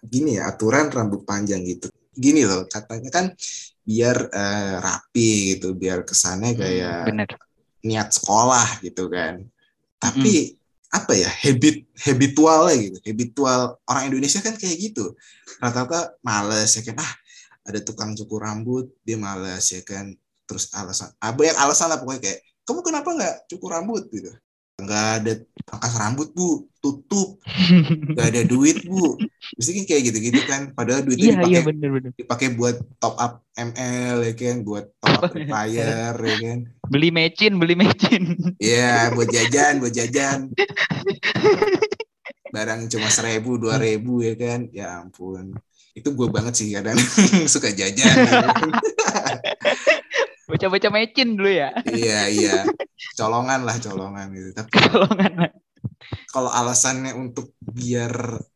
gini 0.02 0.42
ya 0.42 0.50
aturan 0.50 0.90
rambut 0.90 1.22
panjang 1.22 1.62
gitu. 1.62 1.88
Gini 2.16 2.42
loh 2.48 2.66
katanya 2.66 3.14
kan 3.14 3.26
biar 3.86 4.18
uh, 4.34 4.82
rapi 4.82 5.56
gitu, 5.56 5.78
biar 5.78 6.02
kesannya 6.02 6.58
hmm, 6.58 6.60
kayak 6.60 7.00
Bener. 7.06 7.30
niat 7.86 8.10
sekolah 8.10 8.82
gitu 8.82 9.06
kan. 9.12 9.46
Tapi 10.02 10.58
hmm. 10.58 10.98
apa 10.98 11.14
ya 11.14 11.30
habit 11.30 11.86
habitual 12.02 12.74
gitu, 12.74 12.98
habitual 13.06 13.78
orang 13.86 14.10
Indonesia 14.10 14.42
kan 14.42 14.58
kayak 14.58 14.78
gitu. 14.90 15.14
Rata-rata 15.62 16.18
males 16.26 16.74
ya 16.74 16.82
kan 16.82 16.98
ah 17.00 17.14
ada 17.66 17.80
tukang 17.86 18.18
cukur 18.18 18.46
rambut 18.46 18.90
dia 19.06 19.18
males 19.18 19.66
ya 19.70 19.82
kan 19.86 20.14
terus 20.46 20.70
alasan 20.78 21.10
ah, 21.20 21.34
banyak 21.34 21.58
alasan 21.58 21.90
lah 21.90 21.98
pokoknya 21.98 22.22
kayak 22.22 22.40
kamu 22.66 22.82
kenapa 22.82 23.10
nggak 23.14 23.36
cukur 23.46 23.70
rambut? 23.78 24.04
Gitu. 24.10 24.34
Nggak 24.82 25.08
ada 25.22 25.34
pangkas 25.70 25.94
rambut 26.02 26.30
bu. 26.34 26.66
Tutup. 26.82 27.42
Nggak 28.14 28.28
ada 28.34 28.42
duit 28.46 28.78
bu. 28.86 29.18
Mesti 29.58 29.72
kan 29.74 29.86
kayak 29.90 30.02
gitu-gitu 30.12 30.42
kan 30.50 30.62
padahal 30.74 31.06
duitnya 31.06 31.34
iya, 31.34 31.62
dipakai 31.62 31.62
iya, 31.62 32.12
dipakai 32.14 32.48
buat 32.58 32.76
top 33.02 33.16
up 33.18 33.42
ml 33.58 34.18
ya 34.22 34.34
kan 34.38 34.58
buat 34.62 34.86
top 35.02 35.18
up 35.30 35.32
fire 35.54 36.18
ya 36.18 36.36
kan. 36.42 36.60
Beli 36.90 37.10
mecin 37.14 37.54
beli 37.62 37.74
mecin. 37.78 38.38
Iya 38.62 39.10
yeah, 39.10 39.14
buat 39.14 39.30
jajan 39.30 39.74
buat 39.82 39.94
jajan. 39.94 40.54
Barang 42.54 42.86
cuma 42.90 43.10
seribu 43.14 43.58
dua 43.62 43.78
ribu 43.78 44.22
ya 44.26 44.34
kan. 44.38 44.70
Ya 44.74 45.02
ampun. 45.02 45.58
Itu 45.96 46.12
gue 46.12 46.28
banget 46.28 46.54
sih 46.60 46.76
kadang 46.76 47.00
suka 47.54 47.72
jajan 47.72 48.14
Baca-baca 50.46 50.88
mecin 50.94 51.38
dulu 51.38 51.50
ya. 51.50 51.74
iya, 51.90 52.30
iya. 52.30 52.58
Colongan 53.20 53.66
lah, 53.66 53.76
colongan 53.82 54.28
gitu. 54.34 54.50
Tapi 54.54 54.70
colongan. 54.72 55.32
Kalau 56.30 56.52
alasannya 56.54 57.18
untuk 57.18 57.58
biar 57.62 58.14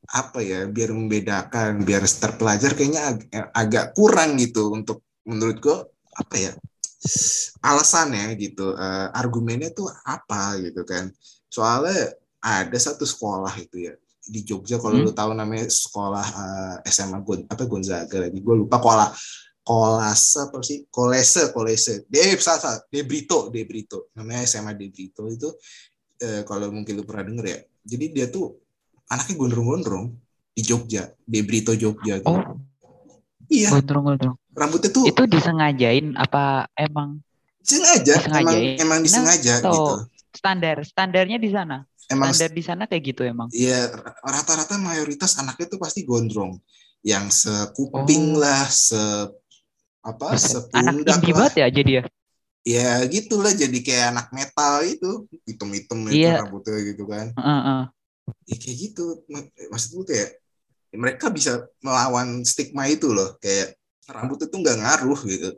apa 0.09 0.39
ya, 0.41 0.69
biar 0.69 0.93
membedakan, 0.93 1.81
biar 1.81 2.05
terpelajar 2.05 2.77
kayaknya 2.77 3.01
ag 3.13 3.19
agak 3.53 3.85
kurang 3.97 4.37
gitu 4.37 4.73
untuk 4.73 5.05
menurut 5.25 5.57
gue 5.57 5.77
apa 6.17 6.35
ya? 6.37 6.51
Alasannya 7.63 8.35
gitu, 8.37 8.75
uh, 8.75 9.09
argumennya 9.15 9.71
tuh 9.71 9.87
apa 10.05 10.59
gitu 10.61 10.83
kan. 10.85 11.09
Soalnya 11.49 12.13
ada 12.39 12.77
satu 12.77 13.03
sekolah 13.03 13.53
itu 13.57 13.89
ya 13.89 13.93
di 14.29 14.45
Jogja 14.45 14.77
kalau 14.77 15.01
hmm. 15.01 15.05
lu 15.09 15.11
tahu 15.11 15.31
namanya 15.33 15.65
sekolah 15.65 16.27
uh, 16.37 16.75
eh, 16.85 16.93
SMA 16.93 17.19
Gon 17.25 17.49
apa 17.49 17.65
Gonzaga 17.65 18.21
lagi 18.21 18.39
gue 18.39 18.55
lupa 18.55 18.77
sekolah 18.77 19.09
Kolase 19.69 20.49
apa 20.49 20.65
sih? 20.65 20.89
Kolese, 20.89 21.53
Kolese. 21.53 22.09
De 22.09 22.33
salah, 22.41 22.81
De 22.89 23.05
Brito, 23.05 23.53
De 23.53 23.61
Brito. 23.69 24.09
Namanya 24.17 24.49
SMA 24.49 24.73
De 24.73 24.89
Brito 24.89 25.29
itu 25.29 25.45
eh, 26.25 26.41
kalau 26.41 26.73
mungkin 26.73 26.97
lu 26.97 27.05
pernah 27.05 27.29
denger 27.29 27.45
ya. 27.45 27.59
Jadi 27.85 28.05
dia 28.09 28.25
tuh 28.33 28.57
anaknya 29.13 29.37
gondrong-gondrong 29.37 30.09
di 30.57 30.61
Jogja, 30.65 31.13
De 31.21 31.45
Brito 31.45 31.77
Jogja. 31.77 32.17
Gitu. 32.17 32.25
Oh. 32.25 32.41
Iya. 33.45 33.77
Gondrong-gondrong. 33.77 34.41
Rambutnya 34.57 34.89
tuh 34.89 35.05
Itu 35.05 35.29
disengajain 35.29 36.17
apa 36.17 36.65
emang 36.73 37.21
sengaja? 37.61 38.25
Emang, 38.25 38.57
emang 38.57 38.99
disengaja 39.05 39.61
nah, 39.61 39.69
gitu. 39.69 39.85
Standar, 40.33 40.77
standarnya 40.81 41.37
di 41.37 41.49
sana. 41.53 41.85
Emang 42.09 42.33
standar 42.33 42.57
di 42.57 42.63
sana 42.65 42.83
kayak 42.89 43.03
gitu 43.13 43.21
emang. 43.21 43.53
Iya, 43.53 43.93
rata-rata 44.25 44.81
mayoritas 44.81 45.37
anaknya 45.37 45.69
tuh 45.69 45.77
pasti 45.77 46.01
gondrong 46.09 46.57
yang 47.05 47.29
sekuping 47.29 48.33
oh. 48.33 48.41
lah, 48.41 48.65
se 48.65 48.97
apa 49.99 50.39
anak 50.75 50.93
indie 51.03 51.33
banget 51.35 51.55
ya 51.59 51.67
jadi 51.67 51.91
ya? 51.91 52.03
Ya 52.67 52.91
gitulah 53.07 53.55
jadi 53.55 53.79
kayak 53.79 54.05
anak 54.15 54.27
metal 54.35 54.73
itu 54.83 55.11
hitam-hitam 55.47 55.99
itu 56.11 56.27
iya. 56.27 56.43
rambutnya 56.43 56.79
gitu 56.83 57.03
kan. 57.07 57.31
Uh 57.35 57.51
-uh. 57.51 57.81
ya 58.45 58.55
kayak 58.59 58.77
gitu. 58.77 59.23
Maksud 59.71 59.89
gue 59.95 60.05
kayak 60.11 60.29
mereka 60.95 61.31
bisa 61.31 61.65
melawan 61.79 62.43
stigma 62.43 62.85
itu 62.91 63.09
loh. 63.09 63.39
Kayak 63.39 63.79
rambut 64.11 64.43
itu 64.43 64.55
nggak 64.55 64.77
ngaruh 64.79 65.19
gitu. 65.27 65.49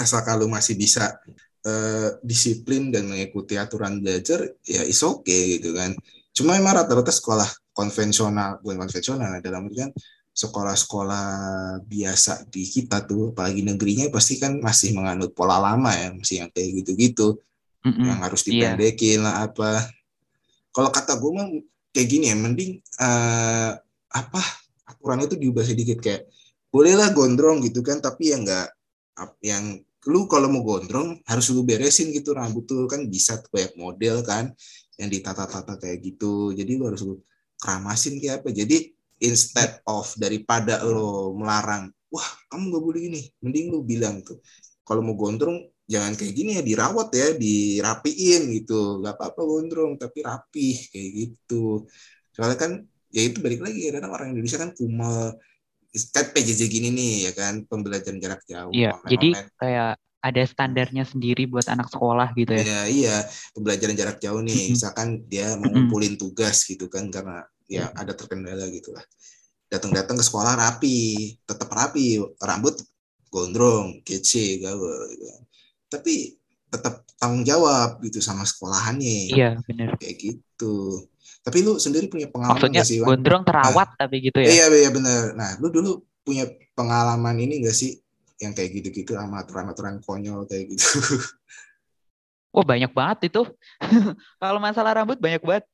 Asal 0.00 0.24
kalau 0.24 0.48
masih 0.48 0.78
bisa 0.78 1.20
uh, 1.66 2.16
disiplin 2.24 2.88
dan 2.88 3.10
mengikuti 3.10 3.60
aturan 3.60 4.00
belajar 4.00 4.46
ya 4.64 4.82
is 4.86 5.00
oke 5.04 5.26
okay, 5.26 5.60
gitu 5.60 5.76
kan. 5.76 5.92
Cuma 6.32 6.56
emang 6.56 6.80
rata-rata 6.80 7.12
sekolah 7.12 7.48
konvensional 7.74 8.62
bukan 8.64 8.86
konvensional 8.86 9.40
dalam 9.42 9.66
artian 9.68 9.90
sekolah-sekolah 10.30 11.26
biasa 11.84 12.46
di 12.48 12.62
kita 12.64 13.02
tuh 13.04 13.34
apalagi 13.34 13.66
negerinya 13.66 14.06
pasti 14.14 14.38
kan 14.38 14.62
masih 14.62 14.94
menganut 14.94 15.34
pola 15.34 15.58
lama 15.58 15.90
ya 15.90 16.14
masih 16.14 16.46
yang 16.46 16.50
kayak 16.54 16.82
gitu-gitu 16.82 17.42
mm 17.82 17.90
-mm, 17.90 18.04
yang 18.06 18.18
harus 18.22 18.40
iya. 18.46 18.48
dipendekin 18.48 19.20
yeah. 19.20 19.24
lah 19.26 19.34
apa 19.50 19.70
kalau 20.70 20.90
kata 20.94 21.18
gue 21.18 21.30
mah 21.34 21.46
kayak 21.90 22.08
gini 22.08 22.30
ya 22.30 22.36
mending 22.38 22.78
uh, 23.02 23.74
apa 24.10 24.42
aturan 24.86 25.26
itu 25.26 25.34
diubah 25.34 25.66
sedikit 25.66 25.98
kayak 25.98 26.30
bolehlah 26.70 27.10
gondrong 27.10 27.58
gitu 27.66 27.82
kan 27.82 27.98
tapi 27.98 28.30
ya 28.30 28.38
enggak 28.38 28.70
yang 29.42 29.82
lu 30.08 30.24
kalau 30.30 30.48
mau 30.48 30.64
gondrong 30.64 31.20
harus 31.28 31.52
lu 31.52 31.66
beresin 31.66 32.08
gitu 32.14 32.32
rambut 32.32 32.64
tuh 32.64 32.88
kan 32.88 33.04
bisa 33.10 33.42
banyak 33.52 33.76
model 33.76 34.24
kan 34.24 34.54
yang 34.96 35.10
ditata-tata 35.12 35.76
kayak 35.76 36.00
gitu 36.00 36.54
jadi 36.56 36.70
lu 36.78 36.88
harus 36.88 37.02
lu 37.04 37.20
keramasin 37.60 38.16
kayak 38.16 38.40
apa 38.40 38.48
jadi 38.54 38.96
instead 39.20 39.84
of 39.84 40.08
daripada 40.16 40.80
lo 40.82 41.36
melarang 41.36 41.92
wah 42.10 42.28
kamu 42.50 42.74
gak 42.74 42.82
boleh 42.82 43.00
gini 43.06 43.22
mending 43.44 43.70
lu 43.70 43.84
bilang 43.86 44.24
tuh 44.24 44.40
kalau 44.82 45.06
mau 45.06 45.14
gondrong 45.14 45.70
jangan 45.90 46.14
kayak 46.14 46.34
gini 46.38 46.50
ya 46.54 46.62
dirawat 46.62 47.10
ya 47.10 47.34
dirapiin 47.34 48.42
gitu. 48.62 49.02
Gak 49.02 49.18
apa-apa 49.18 49.42
gondrong 49.42 49.98
tapi 49.98 50.22
rapih 50.22 50.78
kayak 50.94 51.10
gitu. 51.14 51.86
Soalnya 52.30 52.58
kan 52.58 52.72
ya 53.10 53.26
itu 53.26 53.42
balik 53.42 53.66
lagi 53.66 53.90
ya 53.90 53.98
orang 54.06 54.30
Indonesia 54.34 54.62
kan 54.62 54.70
kumal 54.70 55.34
kan 56.14 56.26
PJJ 56.30 56.70
gini 56.70 56.94
nih 56.94 57.14
ya 57.26 57.32
kan 57.34 57.66
pembelajaran 57.66 58.22
jarak 58.22 58.46
jauh 58.46 58.70
iya 58.70 58.94
jadi 59.10 59.50
kayak 59.58 59.98
ada 60.22 60.42
standarnya 60.46 61.02
sendiri 61.02 61.48
buat 61.50 61.64
anak 61.66 61.88
sekolah 61.88 62.36
gitu 62.36 62.52
ya. 62.52 62.60
Iya, 62.60 62.80
iya. 62.92 63.16
Pembelajaran 63.56 63.96
jarak 63.96 64.20
jauh 64.20 64.44
nih, 64.44 64.76
misalkan 64.76 65.24
dia 65.24 65.56
mau 65.56 65.72
ngumpulin 65.72 66.20
tugas 66.20 66.68
gitu 66.68 66.92
kan 66.92 67.08
karena 67.08 67.40
ya 67.70 67.94
ada 67.94 68.10
terkendala 68.12 68.66
gitu 68.74 68.90
lah. 68.90 69.06
Datang-datang 69.70 70.18
ke 70.18 70.24
sekolah 70.26 70.58
rapi 70.58 70.98
tetap 71.46 71.70
rapi 71.70 72.18
rambut 72.42 72.82
gondrong 73.30 74.02
kece 74.02 74.58
gawe 74.58 74.94
gitu 75.14 75.46
tapi 75.90 76.38
tetap 76.70 77.02
tanggung 77.18 77.42
jawab 77.42 77.98
gitu 78.06 78.22
sama 78.22 78.46
sekolahannya. 78.46 79.34
Iya 79.34 79.50
benar 79.66 79.98
kayak 79.98 80.16
gitu. 80.22 81.04
Tapi 81.42 81.66
lu 81.66 81.82
sendiri 81.82 82.06
punya 82.06 82.30
pengalaman 82.30 82.62
maksudnya 82.62 82.86
gak 82.86 82.88
sih, 82.88 82.98
gondrong 83.02 83.42
terawat 83.42 83.88
nah, 83.96 83.98
tapi 84.06 84.16
gitu 84.22 84.38
ya? 84.38 84.48
Iya 84.48 84.64
iya 84.70 84.90
benar 84.94 85.34
nah 85.34 85.58
lu 85.58 85.68
dulu 85.68 86.06
punya 86.22 86.46
pengalaman 86.78 87.36
ini 87.42 87.66
gak 87.66 87.74
sih? 87.74 87.98
Yang 88.40 88.52
kayak 88.56 88.70
gitu-gitu 88.80 89.12
sama 89.18 89.42
aturan-aturan 89.42 89.98
konyol 90.00 90.46
kayak 90.46 90.78
gitu. 90.78 90.86
Oh 92.50 92.66
banyak 92.66 92.90
banget 92.90 93.30
itu. 93.30 93.46
Kalau 94.42 94.58
masalah 94.58 94.90
rambut 94.98 95.22
banyak 95.22 95.38
banget 95.38 95.69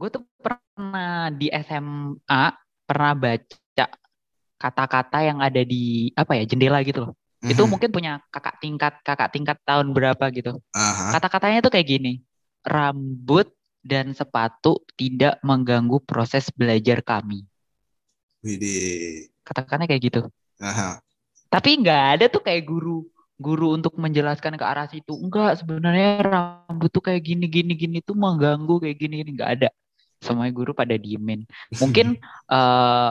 gue 0.00 0.08
tuh 0.08 0.24
pernah 0.40 1.28
di 1.28 1.52
SMA 1.52 2.44
pernah 2.88 3.12
baca 3.12 3.86
kata-kata 4.56 5.18
yang 5.20 5.44
ada 5.44 5.60
di 5.60 6.08
apa 6.16 6.40
ya 6.40 6.48
jendela 6.48 6.80
gitu 6.80 7.04
loh. 7.04 7.12
Mm-hmm. 7.12 7.52
Itu 7.52 7.62
mungkin 7.68 7.90
punya 7.92 8.12
kakak 8.32 8.56
tingkat 8.64 8.94
kakak 9.04 9.28
tingkat 9.32 9.60
tahun 9.68 9.92
berapa 9.92 10.24
gitu. 10.32 10.56
Uh-huh. 10.56 11.10
Kata-katanya 11.12 11.60
tuh 11.60 11.72
kayak 11.76 11.88
gini. 11.88 12.24
Rambut 12.64 13.52
dan 13.84 14.12
sepatu 14.16 14.84
tidak 14.96 15.40
mengganggu 15.44 16.00
proses 16.04 16.48
belajar 16.52 17.04
kami. 17.04 17.44
Widih. 18.40 19.28
Kata-katanya 19.44 19.88
kayak 19.88 20.02
gitu. 20.04 20.20
Uh-huh. 20.60 20.96
Tapi 21.52 21.70
nggak 21.80 22.02
ada 22.16 22.24
tuh 22.32 22.40
kayak 22.40 22.64
guru 22.64 23.04
guru 23.40 23.72
untuk 23.72 23.96
menjelaskan 23.96 24.60
ke 24.60 24.64
arah 24.64 24.84
situ. 24.84 25.16
Enggak, 25.16 25.64
sebenarnya 25.64 26.20
rambut 26.20 26.92
tuh 26.92 27.00
kayak 27.00 27.24
gini 27.24 27.48
gini 27.48 27.72
gini 27.72 27.98
tuh 28.04 28.12
mengganggu 28.12 28.84
kayak 28.84 28.96
gini 29.00 29.24
gini 29.24 29.32
nggak 29.36 29.52
ada 29.56 29.68
semua 30.20 30.46
guru 30.52 30.76
pada 30.76 30.94
diemin. 30.94 31.48
Mungkin 31.82 32.20
uh, 32.52 33.10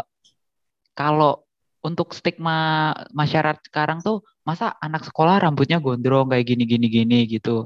kalau 0.94 1.44
untuk 1.80 2.12
stigma 2.12 2.92
masyarakat 3.16 3.66
sekarang 3.72 4.04
tuh 4.04 4.24
masa 4.44 4.76
anak 4.84 5.08
sekolah 5.08 5.40
rambutnya 5.40 5.80
gondrong 5.80 6.28
kayak 6.30 6.46
gini 6.46 6.64
gini 6.70 6.88
gini 6.88 7.20
gitu. 7.28 7.66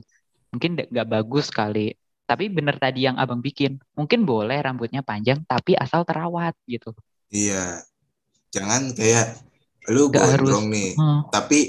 Mungkin 0.53 0.79
nggak 0.89 1.07
bagus 1.09 1.49
kali. 1.49 1.93
Tapi 2.23 2.47
bener 2.47 2.79
tadi 2.79 3.03
yang 3.03 3.19
abang 3.19 3.43
bikin, 3.43 3.83
mungkin 3.99 4.23
boleh 4.23 4.55
rambutnya 4.63 5.03
panjang 5.03 5.43
tapi 5.43 5.75
asal 5.75 6.07
terawat 6.07 6.55
gitu. 6.63 6.95
Iya, 7.27 7.83
jangan 8.53 8.95
kayak 8.95 9.43
lu 9.91 10.07
gak 10.07 10.39
gondrong 10.39 10.71
harus, 10.71 10.71
nih, 10.71 10.89
hmm. 10.95 11.19
tapi 11.27 11.59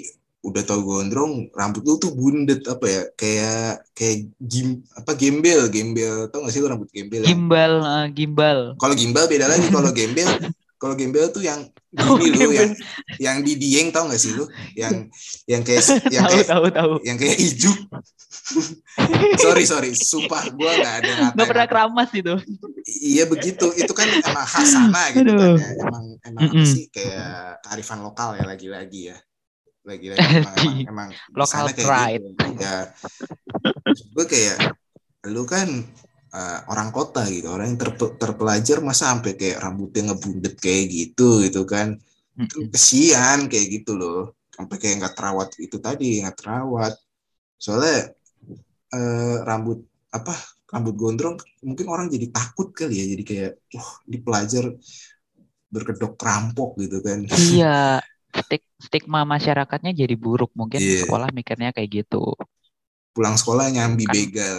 udah 0.44 0.62
tau 0.62 0.84
gondrong 0.84 1.48
rambut 1.56 1.80
lu 1.88 1.96
tuh 1.96 2.12
bundet 2.12 2.60
apa 2.68 2.84
ya 2.84 3.02
kayak 3.16 3.88
kayak 3.96 4.28
gim 4.44 4.84
apa 4.92 5.16
gembel 5.16 5.72
gembel 5.72 6.28
tau 6.28 6.44
gak 6.44 6.52
sih 6.52 6.60
lu 6.60 6.68
rambut 6.68 6.92
gembel 6.92 7.24
gimbal 7.24 7.72
uh, 7.80 8.06
gimbal. 8.12 8.58
Kalau 8.76 8.94
gimbal 8.94 9.24
beda 9.26 9.46
lagi 9.48 9.66
kalau 9.72 9.90
gembel 9.90 10.28
kalau 10.82 10.94
gembel 10.98 11.32
tuh 11.32 11.40
yang 11.40 11.64
gini 11.94 12.44
oh, 12.44 12.50
lu 12.50 12.52
yang 12.52 12.70
yang 13.22 13.36
di 13.40 13.54
dieng 13.56 13.88
tau 13.94 14.10
gak 14.10 14.20
sih 14.20 14.34
lu? 14.36 14.44
Yang 14.76 15.08
yang 15.48 15.62
kayak 15.64 15.84
yang 16.14 16.24
kayak 16.28 16.46
tahu, 16.50 16.64
tahu. 16.68 16.94
yang 17.06 17.16
kayak 17.16 17.36
ijuk 17.40 17.78
sorry 19.44 19.64
sorry 19.64 19.96
sumpah 19.96 20.52
gue 20.52 20.68
nggak 20.68 20.94
ada 21.00 21.12
nggak 21.32 21.48
pernah 21.48 21.64
keramas 21.64 22.12
itu. 22.12 22.36
Iya 22.84 23.24
begitu. 23.24 23.72
Itu 23.72 23.96
kan 23.96 24.04
emang 24.04 24.44
khas 24.44 24.68
sana 24.68 25.08
gitu 25.16 25.32
kan 25.32 25.56
ya. 25.56 25.68
emang 25.80 26.04
emang 26.20 26.42
mm 26.52 26.56
-mm. 26.60 26.66
sih 26.68 26.84
kayak 26.92 27.64
kearifan 27.64 28.04
lokal 28.04 28.36
ya 28.36 28.44
lagi-lagi 28.44 29.14
ya 29.14 29.16
lagi 29.84 30.06
lagi 30.16 30.24
emang, 30.40 30.56
emang, 30.56 30.76
emang 30.88 31.08
local 31.36 31.66
pride. 31.76 32.24
Gitu. 32.24 32.46
ya 32.56 32.88
gue 34.16 34.24
kayak 34.24 34.58
lu 35.28 35.44
kan 35.44 35.68
uh, 36.34 36.58
orang 36.72 36.90
kota 36.90 37.24
gitu 37.28 37.52
orang 37.52 37.74
yang 37.74 37.80
terpe, 37.80 38.16
terpelajar 38.16 38.80
masa 38.80 39.12
sampai 39.12 39.36
kayak 39.36 39.60
rambutnya 39.60 40.12
ngebundet 40.12 40.56
kayak 40.58 40.90
gitu 40.90 41.44
gitu 41.44 41.62
kan. 41.68 42.00
Kesian 42.72 43.46
kayak 43.46 43.66
gitu 43.70 43.94
loh. 43.94 44.34
Sampai 44.50 44.76
kayak 44.80 45.04
nggak 45.04 45.14
terawat 45.14 45.48
itu 45.60 45.76
tadi 45.78 46.24
nggak 46.24 46.36
terawat. 46.40 46.94
Soalnya 47.60 48.10
uh, 48.96 49.36
rambut 49.46 49.84
apa 50.14 50.34
rambut 50.74 50.94
gondrong 50.98 51.38
mungkin 51.62 51.86
orang 51.86 52.10
jadi 52.10 52.32
takut 52.32 52.74
kali 52.74 52.98
ya. 52.98 53.06
Jadi 53.14 53.22
kayak 53.22 53.52
wah 53.76 53.90
di 54.04 54.18
pelajar 54.18 54.64
berkedok 55.70 56.18
rampok 56.18 56.78
gitu 56.82 56.98
kan. 57.04 57.26
Iya 57.30 58.02
stigma 58.82 59.22
masyarakatnya 59.22 59.94
jadi 59.94 60.14
buruk 60.18 60.50
mungkin 60.58 60.82
yeah. 60.82 61.06
sekolah 61.06 61.30
mikirnya 61.30 61.70
kayak 61.70 62.04
gitu 62.04 62.34
pulang 63.14 63.38
sekolah 63.38 63.70
nyambi 63.70 64.04
kan. 64.04 64.14
begal 64.14 64.58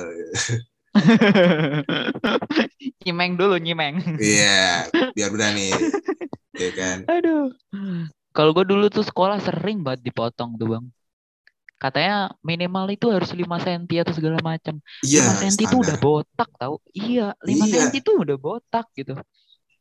nyimeng 3.03 3.35
dulu 3.35 3.59
nyimeng 3.59 3.99
iya 4.17 4.88
yeah, 4.88 5.11
biar 5.11 5.29
berani 5.35 5.75
ya 6.55 6.71
kan 6.71 7.03
aduh 7.13 7.51
kalau 8.31 8.51
gue 8.55 8.65
dulu 8.67 8.88
tuh 8.88 9.03
sekolah 9.03 9.43
sering 9.43 9.83
banget 9.83 10.07
dipotong 10.07 10.55
tuh 10.55 10.79
bang 10.79 10.85
katanya 11.75 12.31
minimal 12.39 12.88
itu 12.88 13.11
harus 13.11 13.35
5 13.35 13.59
cm 13.61 13.83
atau 14.01 14.15
segala 14.15 14.39
macam. 14.39 14.79
Iya, 15.03 15.27
5 15.27 15.43
cm 15.43 15.55
itu 15.67 15.75
udah 15.75 15.97
botak 15.99 16.49
tau. 16.55 16.79
Iya, 16.95 17.35
5 17.43 17.51
iya. 17.51 17.65
cm 17.67 17.89
itu 17.99 18.11
udah 18.15 18.38
botak 18.39 18.88
gitu. 18.95 19.13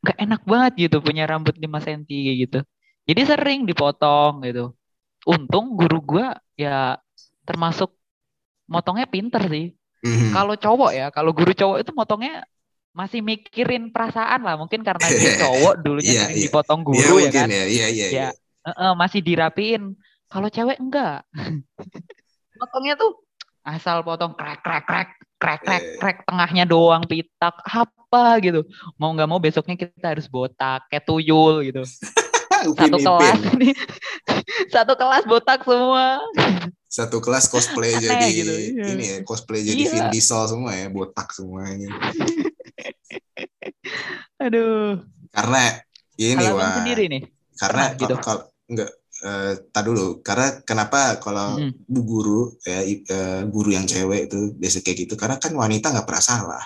Gak 0.04 0.18
enak 0.20 0.42
banget 0.44 0.90
gitu 0.90 1.00
punya 1.00 1.24
rambut 1.24 1.54
5 1.54 1.70
cm 1.80 2.02
gitu. 2.11 2.61
Jadi 3.04 3.20
sering 3.28 3.60
dipotong 3.68 4.44
gitu. 4.48 4.72
Untung 5.24 5.76
guru 5.76 6.00
gua 6.00 6.36
ya 6.56 6.96
termasuk 7.44 7.92
motongnya 8.68 9.04
pinter 9.08 9.44
sih. 9.48 9.76
Mm-hmm. 10.04 10.30
Kalau 10.36 10.54
cowok 10.56 10.90
ya, 10.92 11.06
kalau 11.08 11.32
guru 11.32 11.52
cowok 11.56 11.78
itu 11.80 11.92
motongnya 11.96 12.44
masih 12.92 13.20
mikirin 13.20 13.88
perasaan 13.92 14.44
lah. 14.44 14.56
Mungkin 14.56 14.84
karena 14.84 15.06
dia 15.08 15.32
cowok 15.44 15.74
dulunya 15.80 16.12
yeah, 16.12 16.22
sering 16.28 16.38
yeah. 16.40 16.44
dipotong 16.48 16.80
iya, 16.80 16.86
guru 16.88 17.16
yeah, 17.16 17.24
ya 17.24 17.30
kan. 17.32 17.48
Ya, 17.48 17.64
yeah, 17.64 17.88
yeah, 17.88 18.08
ya. 18.12 18.28
Uh, 18.64 18.70
uh, 18.72 18.92
masih 18.96 19.20
dirapiin. 19.20 19.96
Kalau 20.28 20.48
cewek 20.48 20.80
enggak. 20.80 21.24
Motongnya 22.60 22.94
tuh 22.96 23.24
asal 23.64 24.04
potong 24.04 24.36
krek 24.36 24.60
krek 24.60 24.84
krek 24.84 25.08
krek 25.40 25.60
krek 25.64 25.82
iya. 25.82 25.96
krek 26.00 26.18
tengahnya 26.28 26.64
doang 26.68 27.04
pitak 27.04 27.56
apa 27.64 28.38
gitu. 28.40 28.64
Mau 28.96 29.12
nggak 29.12 29.28
mau 29.28 29.40
besoknya 29.40 29.76
kita 29.76 30.16
harus 30.16 30.28
botak 30.28 30.88
kayak 30.88 31.04
tuyul 31.04 31.64
gitu. 31.64 31.84
satu 32.72 32.96
kelas 32.96 33.40
ini. 33.53 33.70
Satu 34.74 34.94
kelas 34.96 35.24
botak 35.29 35.61
semua. 35.66 36.22
Satu 36.88 37.18
kelas 37.18 37.50
cosplay 37.50 37.98
jadi 37.98 38.27
gitu, 38.31 38.55
iya. 38.55 38.85
ini 38.94 39.05
ya 39.11 39.16
cosplay 39.27 39.66
jadi 39.66 39.83
iya. 39.83 39.90
Vin 39.90 40.07
Diesel 40.14 40.46
semua 40.46 40.79
ya 40.79 40.87
botak 40.94 41.35
semuanya 41.35 41.90
aduh. 44.44 45.03
Karena 45.35 45.62
ini 46.14 46.44
wah 46.55 46.79
sendiri 46.79 47.11
nih? 47.11 47.22
Karena 47.59 47.98
gitu? 47.98 48.14
kalau 48.22 48.46
enggak 48.70 48.90
Uh, 49.24 49.57
tak 49.72 49.88
dulu. 49.88 50.20
Karena 50.20 50.61
kenapa 50.68 51.16
kalau 51.16 51.57
hmm. 51.57 51.88
bu 51.88 52.00
guru 52.05 52.40
ya 52.61 52.85
uh, 52.85 53.42
guru 53.48 53.72
yang 53.72 53.88
cewek 53.88 54.29
itu 54.29 54.53
biasa 54.53 54.85
kayak 54.85 55.07
gitu 55.07 55.14
karena 55.16 55.40
kan 55.40 55.55
wanita 55.57 55.94
nggak 55.94 56.05
pernah 56.05 56.20
salah. 56.20 56.64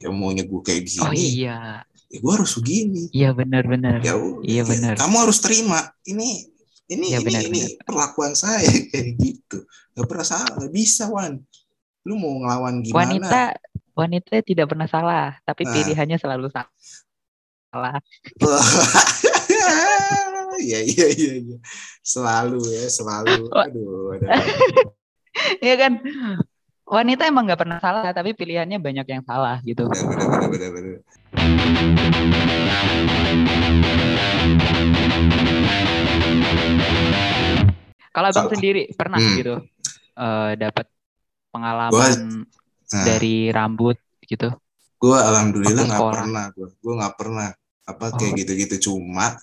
Yang 0.00 0.14
maunya 0.18 0.42
gue 0.42 0.60
kayak 0.64 0.82
gini. 0.90 1.06
oh 1.06 1.14
iya 1.14 1.86
ya 2.10 2.18
gue 2.18 2.32
harus 2.34 2.52
begini 2.58 3.02
iya 3.14 3.30
benar 3.30 3.62
benar 3.64 4.02
ya 4.02 4.18
iya 4.42 4.62
benar 4.66 4.98
kamu 4.98 5.16
harus 5.22 5.38
terima 5.38 5.94
ini 6.04 6.50
ini 6.90 7.06
Ya, 7.14 7.22
ini 7.22 7.26
benar, 7.30 7.42
ini 7.46 7.60
perlakuan 7.86 8.34
saya 8.34 8.66
kayak 8.90 9.14
gitu 9.16 9.62
nggak 9.94 10.06
pernah 10.10 10.26
salah 10.26 10.50
nggak 10.58 10.72
bisa 10.74 11.06
Wan 11.06 11.38
lu 12.02 12.18
mau 12.18 12.34
ngelawan 12.42 12.82
gimana 12.82 12.98
Wanita 13.14 13.42
wanita 13.92 14.40
tidak 14.40 14.72
pernah 14.72 14.88
salah, 14.88 15.36
tapi 15.44 15.68
Nah. 15.68 15.76
pilihannya 15.76 16.16
selalu 16.16 16.48
salah. 16.48 18.00
Iya 20.60 20.80
iya 20.84 21.06
iya 21.08 21.32
iya. 21.40 21.56
Selalu 22.04 22.60
ya, 22.68 22.84
selalu. 22.88 23.48
Aduh, 23.64 24.12
aduh. 24.12 24.28
Iya 25.60 25.74
kan? 25.80 25.92
Wanita 26.90 27.22
emang 27.30 27.46
nggak 27.46 27.60
pernah 27.62 27.78
salah, 27.78 28.10
tapi 28.10 28.34
pilihannya 28.34 28.82
banyak 28.82 29.06
yang 29.06 29.22
salah 29.22 29.62
gitu. 29.62 29.86
Benar 29.86 30.10
benar 30.10 30.48
benar 30.50 30.70
benar. 30.74 30.96
benar. 30.98 32.10
Kalau 38.10 38.26
abang 38.28 38.50
sendiri 38.50 38.90
pernah 38.92 39.18
Hmm. 39.22 39.36
gitu 39.38 39.54
eh, 40.20 40.52
dapat 40.58 40.84
pengalaman 41.48 42.44
Nah, 42.90 43.04
dari 43.06 43.48
rambut 43.48 43.96
gitu? 44.26 44.50
gue 45.00 45.16
alhamdulillah 45.16 45.86
nggak 45.88 46.10
pernah 46.12 46.44
gue. 46.52 46.68
Gue 46.76 46.92
nggak 46.98 47.14
pernah 47.16 47.48
apa 47.86 48.04
Oh. 48.12 48.18
kayak 48.18 48.44
gitu-gitu 48.44 48.90
cuma 48.90 49.38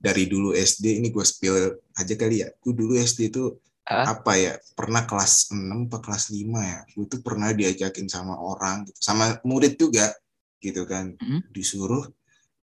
dari 0.00 0.24
dulu 0.24 0.56
SD 0.56 1.02
ini 1.02 1.12
gue 1.12 1.20
spill 1.20 1.52
aja 1.92 2.14
kali 2.16 2.40
ya. 2.40 2.48
Gue 2.62 2.72
dulu 2.72 2.96
SD 2.96 3.28
itu 3.28 3.58
Ah. 3.82 4.14
apa 4.14 4.32
ya 4.38 4.54
pernah 4.78 5.02
kelas 5.02 5.50
6 5.50 5.90
atau 5.90 5.98
kelas 5.98 6.30
5 6.30 6.62
ya 6.62 6.86
gue 6.94 7.06
tuh 7.10 7.18
pernah 7.18 7.50
diajakin 7.50 8.06
sama 8.06 8.38
orang 8.38 8.86
gitu 8.86 8.98
sama 9.02 9.42
murid 9.42 9.74
juga 9.74 10.14
gitu 10.62 10.86
kan 10.86 11.18
Mhm. 11.18 11.50
disuruh 11.50 12.06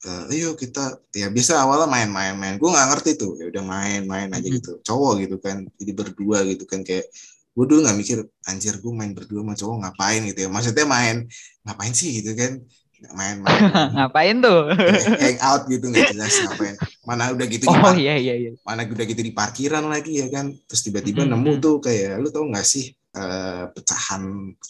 eh, 0.05 0.23
ayo 0.29 0.53
kita 0.53 1.01
ya 1.09 1.33
biasa 1.33 1.57
awalnya 1.57 1.89
main-main 1.89 2.37
main 2.37 2.55
gue 2.61 2.69
nggak 2.69 2.87
ngerti 2.93 3.11
tuh 3.17 3.33
ya 3.41 3.49
udah 3.49 3.63
main-main 3.65 4.29
aja 4.29 4.45
Mhm. 4.45 4.55
gitu 4.61 4.71
cowok 4.85 5.25
gitu 5.25 5.35
kan 5.41 5.65
jadi 5.81 5.91
berdua 5.97 6.45
gitu 6.45 6.69
kan 6.69 6.85
kayak 6.85 7.09
gue 7.57 7.65
dulu 7.65 7.81
nggak 7.81 7.97
mikir 7.97 8.17
anjir 8.45 8.77
gue 8.77 8.93
main 8.93 9.17
berdua 9.17 9.41
sama 9.41 9.57
cowok 9.57 9.75
ngapain 9.81 10.21
gitu 10.29 10.39
ya 10.45 10.49
maksudnya 10.53 10.85
main 10.85 11.25
ngapain 11.65 11.93
sih 11.97 12.21
gitu 12.21 12.37
kan 12.37 12.61
main-main 13.07 13.61
Ngapain 13.95 14.37
tuh? 14.39 14.73
hang 15.21 15.37
out 15.39 15.65
gitu 15.65 15.85
nggak 15.85 16.11
jelas 16.11 16.33
ngapain 16.41 16.75
mana 17.03 17.29
udah 17.29 17.45
gitu 17.45 17.65
Oh 17.65 17.93
iya 17.93 18.17
iya 18.17 18.33
iya. 18.35 18.51
mana 18.61 18.83
udah 18.83 19.05
gitu 19.05 19.21
di 19.21 19.31
parkiran 19.31 19.85
lagi 19.85 20.17
ya 20.17 20.27
kan 20.27 20.49
terus 20.65 20.81
tiba-tiba 20.81 21.21
Mhm, 21.21 21.31
nemu 21.31 21.51
tuh 21.57 21.75
kayak 21.77 22.17
lu 22.17 22.27
tau 22.27 22.43
nggak 22.43 22.63
sih 22.63 22.89
eh, 22.91 23.63
pecahan 23.69 24.21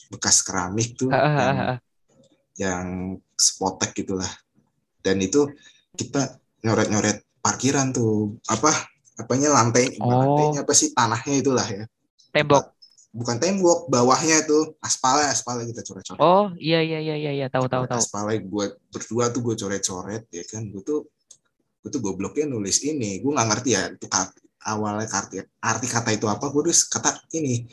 bekas 0.10 0.42
keramik 0.42 0.94
tuh 0.94 1.10
yang, 1.10 1.80
yang 2.56 2.86
spotek 3.34 3.96
gitulah 3.96 4.30
dan 5.00 5.18
itu 5.18 5.48
kita 5.94 6.36
nyoret-nyoret 6.62 7.24
parkiran 7.40 7.90
tuh 7.90 8.38
apa 8.46 8.72
apanya 9.16 9.50
lantai 9.52 9.98
Oh. 9.98 10.12
lantainya 10.12 10.62
apa 10.62 10.74
sih 10.74 10.92
tanahnya 10.92 11.36
itulah 11.38 11.66
ya 11.66 11.84
Tembok. 12.30 12.77
Bukan 13.18 13.42
tembok 13.42 13.90
bawahnya 13.90 14.46
tuh 14.46 14.78
aspalnya 14.78 15.34
aspalnya 15.34 15.66
kita 15.66 15.82
coret-coret. 15.82 16.22
Oh 16.22 16.54
iya 16.56 16.86
iya 16.86 17.02
iya 17.02 17.16
iya 17.18 17.32
iya 17.34 17.48
tahu 17.50 17.66
tahu 17.66 17.90
tahu. 17.90 17.98
aspalnya 17.98 18.38
gue 18.46 18.66
berdua 18.94 19.34
tuh 19.34 19.42
gue 19.42 19.56
coret-coret 19.58 20.24
ya 20.30 20.44
kan? 20.46 20.70
Gue 20.70 20.86
tuh 20.86 21.00
gue 21.82 21.90
tuh 21.90 21.98
gobloknya 21.98 22.46
nulis 22.46 22.86
ini. 22.86 23.18
Gue 23.18 23.34
nggak 23.34 23.48
ngerti 23.50 23.70
ya 23.74 23.90
itu 23.90 24.06
awalnya 24.68 25.10
arti 25.10 25.42
arti 25.42 25.88
kata 25.90 26.10
itu 26.14 26.30
apa. 26.30 26.46
Gue 26.54 26.62
nulis 26.70 26.86
kata 26.86 27.10
ini. 27.34 27.66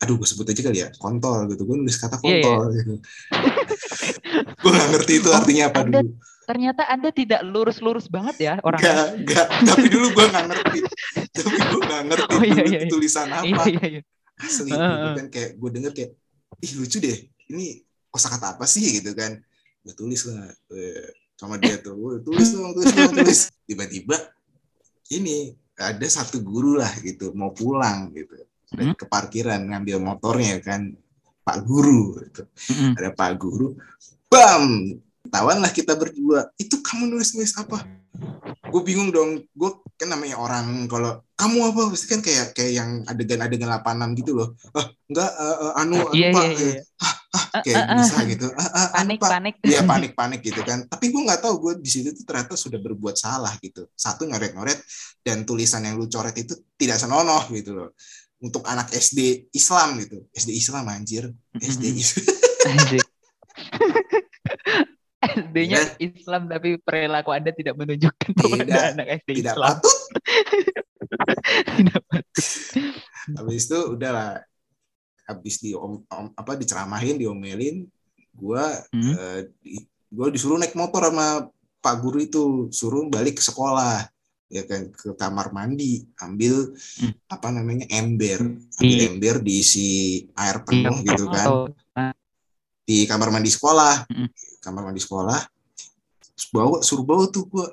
Aduh 0.00 0.16
gue 0.16 0.28
sebut 0.30 0.46
aja 0.48 0.62
kali 0.62 0.78
ya 0.86 0.88
kontol 0.96 1.50
gitu. 1.50 1.66
Gue 1.66 1.76
nulis 1.76 1.98
kata 1.98 2.22
Iya, 2.22 2.30
iya. 2.30 2.44
kontol 2.46 2.62
gitu. 2.78 2.94
Gue 4.62 4.70
nggak 4.70 4.88
ngerti 4.94 5.12
itu 5.18 5.28
artinya 5.32 5.64
apa 5.72 5.78
Anda- 5.82 6.04
dulu. 6.04 6.12
Ternyata 6.50 6.82
Anda 6.90 7.10
tidak 7.14 7.40
lurus-lurus 7.46 8.10
banget 8.10 8.36
ya 8.42 8.54
orangnya. 8.66 9.14
Gak, 9.22 9.22
gak, 9.22 9.46
tapi 9.70 9.86
dulu 9.86 10.10
gue 10.10 10.24
nggak 10.26 10.46
ngerti. 10.50 10.78
Tapi 11.38 11.56
gue 11.62 11.80
nggak 11.80 12.02
ngerti 12.10 12.32
Oh, 12.34 12.42
iya, 12.42 12.54
dulu 12.58 12.66
iya, 12.66 12.78
itu 12.82 12.86
iya. 12.86 12.90
tulisan 12.90 13.26
Iya 13.30 13.38
apa 13.54 13.62
iya 13.70 13.84
iya. 13.86 14.02
Asli 14.40 14.70
gitu 14.72 15.08
kan 15.16 15.26
kayak 15.28 15.50
gue 15.56 15.70
denger 15.70 15.92
kayak 15.92 16.10
ih 16.60 16.72
lucu 16.76 16.96
deh 16.98 17.18
ini 17.48 17.80
kosakata 18.08 18.56
apa 18.56 18.64
sih 18.64 19.00
gitu 19.00 19.12
kan 19.12 19.36
gue 19.80 19.94
tulis 19.94 20.20
lah 20.26 20.44
eh, 20.72 21.08
sama 21.36 21.56
dia 21.56 21.78
tuh 21.78 21.96
gue 21.96 22.12
tulis 22.20 22.48
dong 22.52 22.72
tulis 22.74 22.90
dong 22.90 23.12
tulis 23.14 23.40
tiba-tiba 23.64 24.16
ini 25.10 25.52
ada 25.74 26.04
satu 26.04 26.44
guru 26.44 26.76
lah 26.76 26.92
gitu 27.00 27.32
mau 27.32 27.50
pulang 27.50 28.12
gitu 28.12 28.36
dan 28.36 28.46
Hmm. 28.70 28.94
ke 28.94 29.02
parkiran 29.02 29.58
ngambil 29.66 29.98
motornya 29.98 30.62
kan 30.62 30.94
pak 31.42 31.66
guru 31.66 32.14
gitu. 32.22 32.46
Mm-mm. 32.70 32.94
ada 32.94 33.10
pak 33.10 33.34
guru 33.34 33.74
bam 34.30 34.94
tawan 35.30 35.58
lah 35.62 35.70
kita 35.70 35.94
berdua. 35.94 36.50
Itu 36.58 36.82
kamu 36.82 37.08
nulis 37.08 37.32
nulis 37.38 37.54
apa? 37.56 37.86
Gue 38.70 38.82
bingung 38.84 39.10
dong. 39.10 39.46
Gue 39.54 39.70
kan 39.96 40.10
namanya 40.10 40.36
orang. 40.36 40.86
Kalau 40.90 41.24
kamu 41.38 41.72
apa? 41.72 41.80
Pasti 41.94 42.06
kan 42.10 42.20
kayak 42.20 42.52
kayak 42.52 42.72
yang 42.76 42.90
adegan-adegan 43.06 43.70
86 43.80 44.20
gitu 44.20 44.32
loh. 44.36 44.48
Ah 44.76 44.86
enggak 45.10 45.30
eh, 45.30 45.56
eh, 45.56 45.72
anu 45.80 45.96
anu 45.98 46.14
Iya 46.14 46.28
pak 46.30 46.44
iya 46.44 46.54
iya. 46.54 46.82
Eh, 47.50 47.62
kayak 47.62 47.76
Ah, 47.78 47.86
ah, 47.86 47.96
bisa 48.02 48.16
gitu. 48.26 48.46
Ah, 48.54 48.62
ah, 48.62 48.88
anu, 48.98 49.14
Panik 49.14 49.18
pak 49.18 49.30
panik. 49.30 49.54
Iya 49.62 49.80
panik 49.90 50.12
panik 50.18 50.40
gitu 50.42 50.60
kan. 50.66 50.78
Tapi 50.86 51.04
gue 51.10 51.22
nggak 51.22 51.40
tahu. 51.42 51.54
Gue 51.62 51.72
di 51.78 51.90
situ 51.90 52.10
tuh 52.14 52.24
ternyata 52.26 52.54
sudah 52.58 52.78
berbuat 52.82 53.16
salah 53.16 53.54
gitu. 53.62 53.86
Satu 53.94 54.26
nyoret 54.26 54.52
nyoret 54.54 54.78
dan 55.22 55.46
tulisan 55.46 55.86
yang 55.86 55.96
lu 55.98 56.10
coret 56.10 56.34
itu 56.36 56.58
tidak 56.74 56.98
senonoh 56.98 57.46
gitu 57.50 57.74
loh. 57.74 57.90
Untuk 58.40 58.64
anak 58.64 58.90
SD 58.92 59.52
Islam 59.52 60.00
gitu. 60.00 60.26
SD 60.32 60.50
Islam 60.56 60.84
anjir. 60.88 61.30
SD. 61.56 61.84
Islam. 61.96 63.09
SD-nya 65.20 65.78
Iya. 65.78 65.94
Islam 66.00 66.42
tapi 66.46 66.76
perilaku 66.76 67.30
Anda 67.30 67.52
tidak 67.52 67.76
menunjukkan 67.76 68.30
Tidak. 68.32 68.56
Anda 68.56 68.80
anak 68.94 69.06
SD 69.20 69.28
tidak 69.38 69.54
Islam. 69.54 69.68
patut 69.76 69.98
Tidak 71.76 72.00
patut. 72.02 72.44
habis 73.30 73.62
itu 73.64 73.78
udahlah 73.90 74.40
habis 75.24 75.54
di 75.58 75.70
om, 75.72 76.02
om- 76.08 76.32
apa 76.32 76.52
diceramahin 76.54 77.16
diomelin 77.16 77.86
gue 78.32 78.64
Hmm. 78.90 79.12
eh, 79.14 79.40
di- 79.56 79.84
gue 80.08 80.26
disuruh 80.30 80.56
naik 80.56 80.72
motor 80.72 81.06
sama 81.06 81.46
pak 81.78 81.96
guru 81.98 82.18
itu 82.18 82.42
suruh 82.70 83.06
balik 83.06 83.38
ke 83.38 83.44
sekolah 83.44 84.08
ya 84.48 84.64
kan 84.64 84.90
ke 84.90 85.14
kamar 85.14 85.50
mandi 85.50 86.02
ambil 86.18 86.74
Hmm. 86.96 87.12
apa 87.28 87.48
namanya 87.48 87.86
ember 87.88 88.42
ambil 88.74 88.96
Di- 88.96 89.06
ember 89.06 89.36
diisi 89.38 89.90
air 90.34 90.64
penuh 90.64 90.96
gitu 91.00 91.28
kan 91.28 91.46
Oh, 91.46 91.66
di 92.90 93.06
kamar 93.06 93.30
mandi 93.30 93.54
sekolah. 93.54 94.10
Mm. 94.10 94.28
kamar 94.58 94.82
mandi 94.90 94.98
sekolah. 94.98 95.38
Bawa 96.50 96.82
suruh 96.82 97.06
bawa 97.06 97.30
tuh 97.30 97.46
gue 97.46 97.66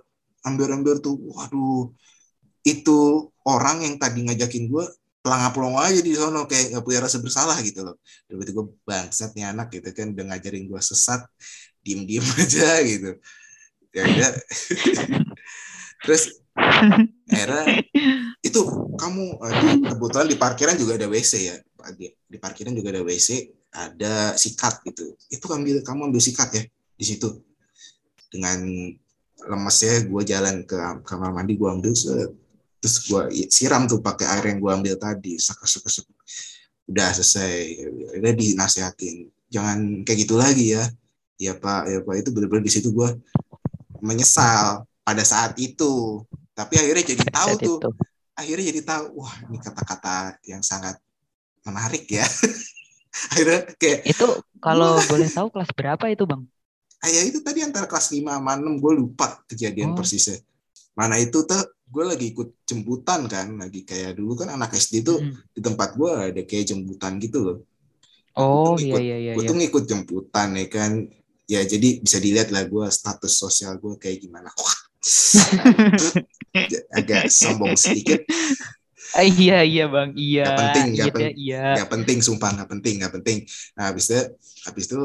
ember-ember 0.46 1.02
tuh. 1.02 1.18
Waduh. 1.18 1.90
Itu 2.62 3.32
orang 3.50 3.82
yang 3.82 3.98
tadi 3.98 4.22
ngajakin 4.30 4.70
gue 4.70 4.86
pelangap-pelongo 5.26 5.82
aja 5.82 6.00
di 6.06 6.14
sono. 6.14 6.46
Kayak 6.46 6.78
nggak 6.78 6.84
punya 6.86 7.00
rasa 7.02 7.18
bersalah 7.18 7.58
gitu 7.66 7.82
loh. 7.82 7.98
Berarti 8.30 8.52
gue 8.54 8.66
bangsat 8.86 9.34
nih 9.34 9.50
anak 9.50 9.74
gitu 9.74 9.90
kan. 9.90 10.14
Udah 10.14 10.26
ngajarin 10.30 10.70
gue 10.70 10.82
sesat 10.86 11.26
diem-diem 11.82 12.24
aja 12.46 12.70
gitu. 12.86 13.12
Ya 13.98 14.02
udah. 14.06 14.32
Terus 16.06 16.24
akhirnya 17.28 17.84
itu 18.46 18.62
kamu 18.96 19.26
di- 19.42 19.82
kebetulan 19.82 20.28
di 20.30 20.38
parkiran 20.38 20.76
juga 20.78 20.94
ada 21.02 21.10
WC 21.10 21.34
ya. 21.42 21.58
Di, 21.98 22.14
di 22.14 22.38
parkiran 22.38 22.76
juga 22.78 22.94
ada 22.94 23.02
WC 23.02 23.57
ada 23.78 24.34
sikat 24.34 24.82
gitu. 24.90 25.14
Itu 25.30 25.46
ambil 25.54 25.86
kamu 25.86 26.10
ambil 26.10 26.22
sikat 26.22 26.50
ya 26.58 26.64
di 26.98 27.06
situ. 27.06 27.30
Dengan 28.34 28.66
lemesnya 29.46 30.04
gue 30.10 30.22
jalan 30.26 30.66
ke 30.66 30.76
kamar 31.06 31.30
mandi 31.32 31.54
gue 31.54 31.70
ambil 31.70 31.94
set. 31.94 32.34
terus 32.78 33.10
gue 33.10 33.50
siram 33.50 33.90
tuh 33.90 33.98
pakai 34.06 34.38
air 34.38 34.54
yang 34.54 34.62
gue 34.62 34.70
ambil 34.70 34.96
tadi 35.02 35.42
sak 35.42 35.66
sak 35.66 35.86
sak 35.86 36.06
udah 36.90 37.10
selesai. 37.14 37.86
Udah 38.18 38.34
dinasihatin 38.34 39.30
jangan 39.54 40.02
kayak 40.02 40.20
gitu 40.26 40.36
lagi 40.38 40.74
ya. 40.74 40.84
Ya 41.38 41.54
pak. 41.54 41.86
Ya 41.90 42.00
pak. 42.02 42.16
Itu 42.22 42.34
benar-benar 42.34 42.66
di 42.66 42.74
situ 42.74 42.90
gue 42.90 43.10
menyesal 44.02 44.86
pada 45.06 45.22
saat 45.22 45.54
itu. 45.62 46.26
Tapi 46.58 46.74
akhirnya 46.82 47.06
jadi 47.14 47.26
tahu 47.30 47.50
saat 47.54 47.62
tuh. 47.62 47.78
itu. 47.78 47.90
akhirnya 48.38 48.66
jadi 48.70 48.82
tahu 48.86 49.06
wah 49.18 49.34
ini 49.50 49.58
kata-kata 49.58 50.38
yang 50.46 50.62
sangat 50.62 51.02
menarik 51.66 52.06
ya 52.06 52.22
akhirnya 53.32 53.60
kayak 53.76 54.00
Itu 54.06 54.28
kalau 54.58 54.98
boleh 55.06 55.30
tahu 55.30 55.48
kelas 55.50 55.72
berapa 55.74 56.06
itu, 56.10 56.26
Bang? 56.26 56.46
ah, 56.98 57.08
ya 57.08 57.22
itu 57.22 57.46
tadi 57.46 57.62
antara 57.62 57.86
kelas 57.86 58.10
5 58.10 58.42
sama 58.42 58.58
6 58.58 58.82
gue 58.82 58.94
lupa 58.98 59.38
kejadian 59.46 59.94
Oh. 59.94 59.98
persisnya 59.98 60.42
mana 60.98 61.22
itu 61.22 61.46
tuh 61.46 61.62
gue 61.88 62.04
lagi 62.04 62.34
ikut 62.34 62.66
jemputan 62.66 63.30
kan 63.30 63.54
lagi 63.54 63.86
kayak 63.86 64.18
dulu 64.18 64.34
kan 64.34 64.50
anak 64.50 64.74
SD 64.74 65.06
tuh 65.06 65.22
Mm. 65.22 65.34
di 65.54 65.62
tempat 65.62 65.94
gue 65.94 66.10
ada 66.34 66.42
kayak 66.42 66.74
jemputan 66.74 67.22
gitu 67.22 67.40
loh 67.46 67.58
Oh, 68.34 68.74
iya 68.78 68.98
ikut- 68.98 69.02
iya 69.06 69.18
iya 69.18 69.32
gue 69.38 69.44
iya. 69.46 69.50
tuh 69.50 69.56
ngikut 69.56 69.84
jemputan 69.86 70.58
ya 70.58 70.66
kan 70.68 70.92
ya 71.46 71.62
jadi 71.64 72.02
bisa 72.02 72.18
dilihat 72.18 72.50
lah 72.50 72.66
gue 72.66 72.86
status 72.90 73.30
sosial 73.30 73.78
gue 73.78 73.94
kayak 73.96 74.26
gimana 74.26 74.50
Wah. 74.58 74.78
agak 76.98 77.30
sombong 77.30 77.78
sedikit 77.78 78.26
iya 79.24 79.64
iya, 79.64 79.86
Bang. 79.88 80.12
Iya. 80.18 80.44
Nggak 80.44 80.60
penting, 80.60 80.86
nggak 80.92 81.08
iya, 81.08 81.14
pen- 81.16 81.38
iya. 81.38 81.64
nggak 81.80 81.92
penting 81.96 82.18
sumpah 82.20 82.50
nggak 82.58 82.70
penting 82.70 82.94
nggak 83.00 83.14
penting. 83.22 83.38
Nah 83.80 83.84
habis 83.92 84.06
itu 84.12 84.20
habis 84.68 84.86
itu 84.90 85.00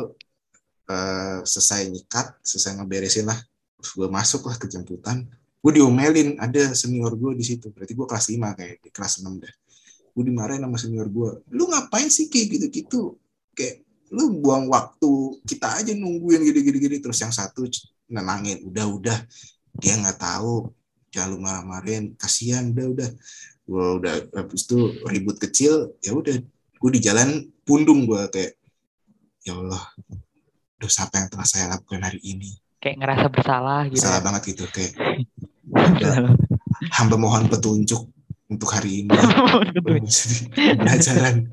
eh, 0.91 1.38
selesai 1.47 1.81
nyikat 1.93 2.27
selesai 2.43 2.81
ngeberesin 2.81 3.27
lah. 3.31 3.38
Terus 3.79 3.91
gue 3.99 4.09
masuk 4.11 4.43
lah 4.49 4.57
ke 4.59 4.67
jemputan. 4.67 5.27
Gue 5.62 5.73
diomelin 5.79 6.38
ada 6.43 6.75
senior 6.75 7.15
gue 7.15 7.38
di 7.38 7.45
situ. 7.47 7.71
Berarti 7.71 7.95
gue 7.95 8.07
kelas 8.07 8.27
5 8.31 8.59
kayak 8.59 8.77
di 8.83 8.91
kelas 8.91 9.23
6 9.23 9.38
dah 9.38 9.55
gue 10.12 10.25
dimarahin 10.29 10.61
sama 10.61 10.77
senior 10.77 11.09
gue 11.09 11.41
lu 11.57 11.73
ngapain 11.73 12.09
sih 12.12 12.29
kayak 12.29 12.61
gitu-gitu? 12.61 13.17
Kayak 13.57 13.85
lu 14.12 14.45
buang 14.45 14.69
waktu 14.69 15.41
kita 15.49 15.81
aja 15.81 15.93
nungguin 15.97 16.45
gini-gini 16.45 17.01
terus 17.01 17.17
yang 17.25 17.33
satu 17.33 17.65
nenangin 18.12 18.61
udah 18.69 18.87
udah. 18.93 19.19
Dia 19.81 19.97
nggak 19.97 20.21
tahu. 20.21 20.69
Jangan 21.12 21.29
lu 21.33 21.38
marah-marahin. 21.41 22.12
Kasihan 22.21 22.73
udah 22.73 22.87
udah 22.93 23.09
gue 23.73 23.87
udah 24.05 24.15
habis 24.37 24.69
itu 24.69 25.01
ribut 25.09 25.41
kecil 25.41 25.97
ya 26.05 26.13
udah 26.13 26.37
gue 26.77 26.91
di 26.93 27.01
jalan 27.01 27.49
pundung 27.65 28.05
gue 28.05 28.21
kayak 28.29 28.53
ya 29.49 29.57
Allah 29.57 29.81
dosa 30.77 31.09
apa 31.09 31.25
yang 31.25 31.29
telah 31.33 31.47
saya 31.47 31.65
lakukan 31.73 32.03
hari 32.05 32.21
ini? 32.21 32.53
Kayak 32.83 32.97
ngerasa 33.01 33.27
bersalah 33.31 33.81
gitu 33.89 34.03
salah 34.03 34.21
banget 34.21 34.53
gitu 34.53 34.67
kayak 34.69 34.93
udah, 35.97 36.35
hamba 36.99 37.17
mohon 37.17 37.47
petunjuk 37.49 38.11
untuk 38.51 38.69
hari 38.69 39.07
ini. 39.07 39.17
Pelajaran 40.77 41.49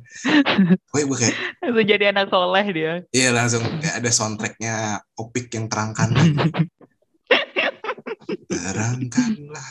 oh 0.92 1.00
gue 1.00 1.18
kayak 1.18 1.36
langsung 1.64 1.86
jadi 1.88 2.06
anak 2.12 2.28
soleh 2.28 2.66
dia. 2.76 2.94
Iya 3.16 3.30
langsung 3.32 3.64
kayak 3.80 3.96
ada 4.04 4.10
soundtracknya 4.12 4.76
opik 5.16 5.48
yang 5.56 5.72
terangkan 5.72 6.12
terangkanlah 8.50 9.70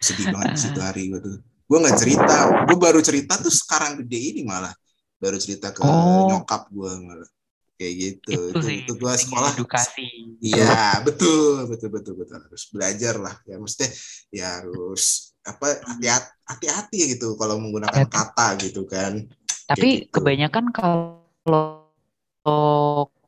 sedih 0.00 0.32
banget 0.32 0.56
situ 0.56 0.80
hari 0.86 1.12
gue 1.12 1.20
tuh 1.20 1.36
gue 1.70 1.78
nggak 1.78 1.98
cerita. 2.02 2.36
Gue 2.66 2.78
baru 2.82 2.98
cerita 2.98 3.38
tuh 3.38 3.54
sekarang 3.54 4.02
gede 4.02 4.18
ini 4.18 4.42
malah. 4.42 4.74
Baru 5.22 5.38
cerita 5.38 5.70
ke 5.70 5.86
oh. 5.86 6.26
nyokap 6.26 6.66
gue 6.66 6.92
malah. 6.98 7.30
Kayak 7.78 7.94
gitu. 7.94 8.38
Itu, 8.50 8.58
itu, 8.58 8.68
itu 8.82 8.92
gue 8.98 9.12
sekolah. 9.14 9.54
edukasi. 9.54 10.08
Iya 10.42 10.98
betul. 11.06 11.70
Betul 11.70 11.94
betul 11.94 12.18
betul. 12.18 12.42
Harus 12.42 12.64
belajar 12.74 13.14
lah. 13.22 13.34
Ya 13.46 13.56
mesti 13.62 13.86
ya 14.34 14.58
harus 14.58 15.30
apa 15.46 15.78
hati-hati 15.86 16.66
hati 16.68 16.98
gitu 17.16 17.38
kalau 17.38 17.56
menggunakan 17.62 18.02
hati. 18.02 18.12
kata 18.18 18.46
gitu 18.66 18.82
kan. 18.90 19.22
Tapi 19.70 20.10
gitu. 20.10 20.18
kebanyakan 20.18 20.74
kalau 20.74 21.22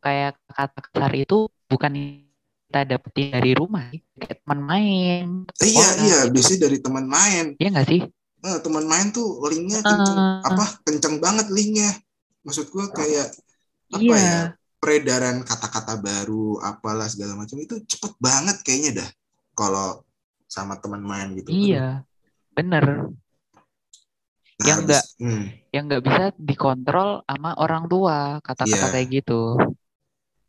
kayak 0.03 0.35
kata 0.51 0.81
kasar 0.83 1.15
itu 1.15 1.47
bukan 1.71 2.27
kita 2.73 2.89
dapetin 2.89 3.37
dari 3.37 3.53
rumah 3.53 3.93
kayak 4.17 4.41
teman 4.41 4.61
main 4.65 5.27
iya 5.61 5.89
iya 6.01 6.19
gitu. 6.25 6.33
biasanya 6.33 6.61
dari 6.65 6.79
teman 6.81 7.05
main 7.05 7.47
iya 7.61 7.69
nggak 7.69 7.85
sih 7.85 8.01
nah, 8.41 8.59
teman 8.65 8.85
main 8.89 9.13
tuh 9.13 9.45
linknya 9.45 9.85
kenceng 9.85 10.17
uh, 10.17 10.41
apa 10.41 10.65
kenceng 10.89 11.21
banget 11.21 11.53
linknya 11.53 11.93
maksud 12.49 12.73
gua 12.73 12.89
kayak 12.89 13.29
apa 13.93 14.01
iya. 14.01 14.17
ya 14.17 14.39
peredaran 14.81 15.45
kata-kata 15.45 16.01
baru 16.01 16.65
apalah 16.65 17.13
segala 17.13 17.37
macam 17.37 17.61
itu 17.61 17.77
cepet 17.85 18.17
banget 18.17 18.57
kayaknya 18.65 19.05
dah 19.05 19.09
kalau 19.53 20.01
sama 20.49 20.81
teman 20.81 21.05
main 21.05 21.37
gitu 21.37 21.53
iya 21.53 22.01
kan. 22.01 22.57
bener 22.57 22.85
nah, 24.57 24.65
yang 24.65 24.79
enggak 24.89 25.05
hmm. 25.21 25.45
yang 25.77 25.83
nggak 25.93 26.05
bisa 26.09 26.25
dikontrol 26.41 27.21
sama 27.29 27.53
orang 27.61 27.85
tua 27.85 28.41
kata-kata 28.41 28.81
yeah. 28.81 28.93
kayak 28.97 29.09
gitu 29.21 29.61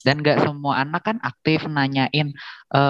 dan 0.04 0.20
nggak 0.20 0.44
semua 0.44 0.84
anak 0.84 1.02
kan 1.08 1.18
aktif 1.24 1.64
nanyain 1.68 2.36
e, 2.70 2.82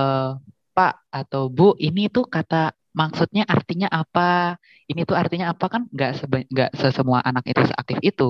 Pak 0.73 0.93
atau 1.13 1.54
Bu 1.54 1.78
ini 1.78 2.10
tuh 2.10 2.26
kata 2.26 2.73
maksudnya 2.97 3.45
artinya 3.45 3.89
apa? 3.89 4.58
Ini 4.89 5.06
tuh 5.06 5.17
artinya 5.17 5.54
apa? 5.54 5.65
Kan 5.69 5.86
nggak 5.89 6.26
nggak 6.49 6.71
sesemua 6.78 7.21
anak 7.21 7.45
itu 7.45 7.62
seaktif 7.69 7.97
itu. 8.02 8.30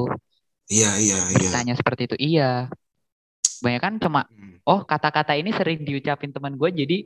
Iya 0.68 0.96
iya 1.00 1.20
iya. 1.32 1.50
Tanya 1.52 1.76
seperti 1.76 2.12
itu 2.12 2.16
iya. 2.20 2.72
Banyak 3.64 3.80
kan 3.80 3.94
cuma 4.00 4.28
hmm. 4.28 4.64
oh 4.68 4.84
kata-kata 4.84 5.40
ini 5.40 5.56
sering 5.56 5.84
diucapin 5.88 6.36
teman 6.36 6.60
gue 6.60 6.70
jadi 6.72 6.98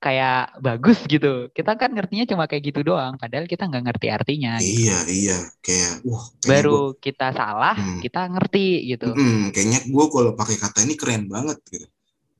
kayak 0.00 0.56
bagus 0.64 0.98
gitu. 1.04 1.52
Kita 1.52 1.76
kan 1.76 1.92
ngertinya 1.92 2.24
cuma 2.24 2.48
kayak 2.48 2.72
gitu 2.72 2.80
doang, 2.80 3.20
padahal 3.20 3.44
kita 3.44 3.68
nggak 3.68 3.84
ngerti 3.84 4.06
artinya. 4.08 4.56
Gitu. 4.56 4.88
Iya 4.88 4.98
iya, 5.12 5.38
kayak 5.60 5.92
uh. 6.08 6.24
Baru 6.48 6.96
gua, 6.96 7.00
kita 7.04 7.28
salah, 7.36 7.76
hmm. 7.76 8.00
kita 8.00 8.20
ngerti 8.32 8.96
gitu. 8.96 9.12
Hmm, 9.12 9.52
kayaknya 9.52 9.84
gue 9.84 10.06
kalau 10.08 10.32
pakai 10.32 10.56
kata 10.56 10.88
ini 10.88 10.96
keren 10.96 11.28
banget 11.28 11.60
gitu. 11.68 11.86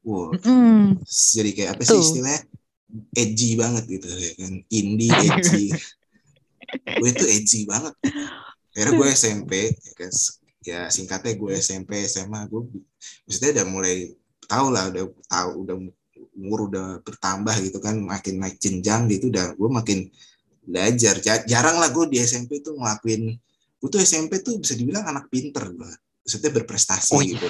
Wow. 0.01 0.33
Hmm. 0.41 0.97
Jadi 1.05 1.51
kayak 1.53 1.71
apa 1.77 1.83
Tuh. 1.85 2.01
sih 2.01 2.01
istilahnya? 2.01 2.43
Edgy 3.15 3.55
banget 3.55 3.85
gitu 3.87 4.09
ya 4.11 4.33
kan, 4.35 4.53
indie 4.67 5.15
edgy. 5.15 5.71
gue 6.99 7.11
itu 7.13 7.27
edgy 7.29 7.61
banget. 7.69 7.95
Karena 8.75 8.91
gue 8.99 9.07
SMP, 9.15 9.53
ya, 9.71 9.93
kan? 9.95 10.11
ya 10.67 10.81
singkatnya 10.91 11.39
gue 11.39 11.53
SMP 11.55 12.03
SMA 12.11 12.51
gue, 12.51 12.83
maksudnya 13.29 13.63
udah 13.63 13.67
mulai 13.71 13.97
tahu 14.51 14.67
lah, 14.75 14.91
udah 14.91 15.05
tahu 15.31 15.51
udah 15.63 15.77
umur 16.41 16.73
udah 16.73 17.05
bertambah 17.05 17.55
gitu 17.61 17.79
kan 17.85 18.01
makin 18.01 18.41
naik 18.41 18.57
jenjang 18.57 19.07
gitu 19.13 19.29
udah 19.29 19.53
gue 19.55 19.69
makin 19.69 20.09
belajar. 20.65 21.21
Jarang 21.45 21.77
lah 21.77 21.93
gue 21.93 22.09
di 22.09 22.19
SMP 22.25 22.65
tuh 22.65 22.81
ngelakuin 22.81 23.37
gue 23.81 23.89
tuh 23.89 24.01
SMP 24.01 24.45
tuh 24.45 24.61
bisa 24.61 24.77
dibilang 24.77 25.09
anak 25.09 25.33
pinter 25.33 25.65
gue 25.73 25.93
maksudnya 26.21 26.51
berprestasi 26.53 27.13
oh, 27.17 27.21
iya. 27.25 27.33
gitu. 27.33 27.47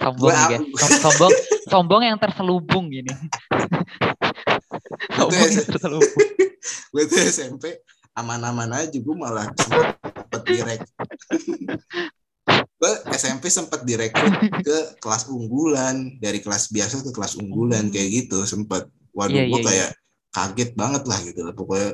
Sombong 0.00 0.32
ya. 0.32 0.58
sombong 1.04 1.32
sombong 1.68 2.02
yang 2.04 2.16
terselubung 2.16 2.88
gini 2.88 3.12
sombong 5.12 5.48
yang 5.52 5.66
terselubung. 5.68 6.28
gue 6.92 7.02
tuh 7.04 7.18
SMP 7.28 7.64
aman-aman 8.16 8.72
aja 8.72 8.96
gue 8.96 9.16
malah 9.16 9.52
dapat 9.52 10.42
direct 10.48 10.88
gue 12.86 13.18
SMP 13.18 13.50
sempat 13.50 13.82
direkrut 13.82 14.30
ke 14.62 14.78
kelas 15.02 15.26
unggulan 15.26 16.14
dari 16.22 16.38
kelas 16.38 16.70
biasa 16.70 17.02
ke 17.02 17.10
kelas 17.10 17.34
unggulan 17.42 17.90
kayak 17.90 18.08
gitu 18.24 18.46
sempat. 18.46 18.86
Waduh 19.10 19.34
yeah, 19.34 19.46
gue 19.50 19.58
yeah, 19.58 19.66
kayak 19.66 19.90
yeah. 19.90 19.92
kaget 20.30 20.70
banget 20.78 21.02
lah 21.08 21.18
gitu 21.24 21.40
lah 21.42 21.54
pokoknya 21.56 21.90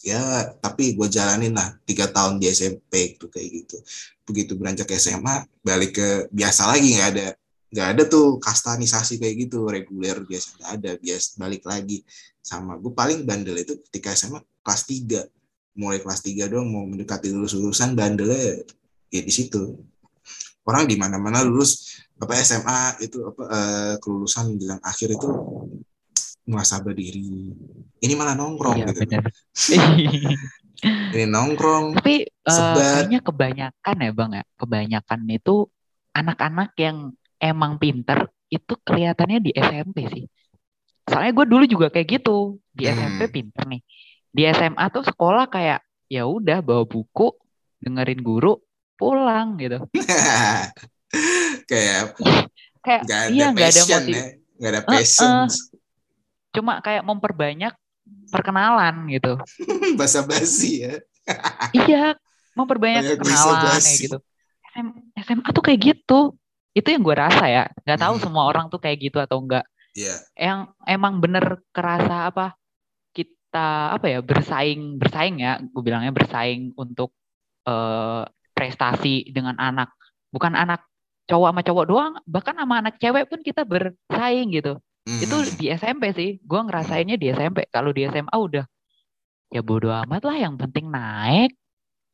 ya 0.00 0.22
tapi 0.64 0.96
gue 0.96 1.08
jalanin 1.12 1.52
lah 1.52 1.76
tiga 1.84 2.08
tahun 2.08 2.40
di 2.40 2.48
SMP 2.48 3.20
itu 3.20 3.28
kayak 3.28 3.48
gitu. 3.52 3.76
Begitu 4.24 4.52
beranjak 4.56 4.88
ke 4.88 4.96
SMA 4.96 5.44
balik 5.60 6.00
ke 6.00 6.08
biasa 6.32 6.72
lagi 6.72 6.96
nggak 6.96 7.10
ada 7.16 7.28
nggak 7.70 7.88
ada 7.94 8.02
tuh 8.08 8.40
kastanisasi 8.42 9.22
kayak 9.22 9.46
gitu 9.46 9.68
reguler 9.68 10.24
biasa 10.24 10.56
nggak 10.56 10.70
ada 10.80 10.90
biasa 10.96 11.28
balik 11.36 11.62
lagi. 11.68 12.00
Sama 12.40 12.80
gue 12.80 12.92
paling 12.96 13.28
bandel 13.28 13.60
itu 13.60 13.76
ketika 13.90 14.16
SMA 14.16 14.40
kelas 14.64 14.88
3 14.88 15.76
mulai 15.76 16.00
kelas 16.00 16.24
3 16.24 16.48
doang 16.48 16.66
mau 16.72 16.88
mendekati 16.88 17.28
lulus 17.28 17.52
lulusan 17.52 17.92
bandelnya 17.92 18.64
ya 19.10 19.20
di 19.20 19.32
situ 19.34 19.89
orang 20.70 20.86
di 20.86 20.94
mana-mana 20.94 21.42
lulus 21.42 21.98
apa 22.20 22.38
SMA 22.38 23.02
itu 23.02 23.26
apa 23.26 23.42
uh, 23.50 23.94
kelulusan 23.98 24.54
bilang 24.54 24.78
akhir 24.86 25.18
itu 25.18 25.28
muasabah 26.46 26.94
diri. 26.94 27.50
Ini 28.00 28.12
malah 28.14 28.38
nongkrong 28.38 28.80
iya, 28.80 28.86
gitu. 28.90 29.02
ini 31.14 31.24
nongkrong. 31.26 31.98
Tapi 31.98 32.30
uh, 32.48 32.74
kayaknya 32.78 33.20
kebanyakan 33.20 33.96
ya 33.98 34.10
bang 34.14 34.30
ya, 34.40 34.44
kebanyakan 34.56 35.20
itu 35.28 35.54
anak-anak 36.14 36.70
yang 36.80 37.12
emang 37.40 37.76
pinter 37.76 38.28
itu 38.50 38.74
kelihatannya 38.82 39.38
di 39.40 39.50
SMP 39.54 40.06
sih. 40.10 40.24
Soalnya 41.06 41.32
gue 41.34 41.46
dulu 41.46 41.64
juga 41.66 41.86
kayak 41.90 42.20
gitu 42.20 42.58
di 42.70 42.86
hmm. 42.86 42.94
SMP 42.94 43.20
pinter 43.30 43.64
nih. 43.66 43.82
Di 44.30 44.42
SMA 44.54 44.84
tuh 44.94 45.02
sekolah 45.06 45.50
kayak 45.50 45.82
ya 46.10 46.26
udah 46.26 46.62
bawa 46.62 46.86
buku 46.86 47.34
dengerin 47.80 48.20
guru 48.20 48.58
pulang 49.00 49.56
gitu. 49.56 49.80
kayak 51.70 52.14
kayak 52.84 53.02
gak 53.08 53.20
ada 53.28 53.32
iya 53.32 53.46
nggak 53.50 53.70
ada 53.72 53.82
motiv 53.88 54.14
ya. 54.14 54.24
gak 54.60 54.70
ada 54.70 54.82
passion. 54.84 55.30
Uh, 55.32 55.44
uh, 55.48 55.48
cuma 56.50 56.72
kayak 56.84 57.02
memperbanyak 57.02 57.74
perkenalan 58.30 58.94
gitu. 59.10 59.40
Basa 59.98 60.24
basi 60.24 60.86
ya. 60.86 60.94
Iya 61.76 62.18
memperbanyak 62.58 63.06
Banyak 63.06 63.18
kenalan 63.22 63.78
kayak 63.78 63.98
gitu. 64.02 64.18
SM, 64.74 64.88
SMA 65.22 65.48
tuh 65.54 65.62
kayak 65.62 65.80
gitu. 65.80 66.18
Itu 66.74 66.88
yang 66.90 67.02
gue 67.06 67.16
rasa 67.16 67.44
ya. 67.46 67.64
Nggak 67.86 68.00
tahu 68.02 68.14
hmm. 68.18 68.24
semua 68.26 68.42
orang 68.50 68.66
tuh 68.66 68.80
kayak 68.82 68.98
gitu 68.98 69.18
atau 69.22 69.38
enggak 69.38 69.64
yeah. 69.94 70.18
yang 70.38 70.70
emang 70.86 71.18
bener 71.18 71.62
kerasa 71.74 72.30
apa 72.30 72.54
kita 73.14 73.94
apa 73.94 74.06
ya 74.10 74.18
bersaing 74.22 74.98
bersaing 74.98 75.42
ya. 75.42 75.62
Gue 75.62 75.82
bilangnya 75.86 76.10
bersaing 76.10 76.74
untuk 76.74 77.14
uh, 77.70 78.26
prestasi 78.60 79.32
dengan 79.32 79.56
anak 79.56 79.88
bukan 80.28 80.52
anak 80.52 80.84
cowok 81.24 81.48
sama 81.48 81.62
cowok 81.64 81.84
doang 81.88 82.12
bahkan 82.28 82.52
sama 82.60 82.84
anak 82.84 83.00
cewek 83.00 83.24
pun 83.24 83.40
kita 83.40 83.64
bersaing 83.64 84.52
gitu 84.52 84.76
hmm. 85.08 85.20
itu 85.24 85.36
di 85.56 85.66
SMP 85.72 86.12
sih 86.12 86.30
gue 86.44 86.60
ngerasainnya 86.60 87.16
di 87.16 87.32
SMP 87.32 87.64
kalau 87.72 87.96
di 87.96 88.04
SMA 88.04 88.36
udah 88.36 88.68
ya 89.48 89.64
bodo 89.64 89.88
amat 89.88 90.28
lah 90.28 90.36
yang 90.36 90.60
penting 90.60 90.92
naik 90.92 91.56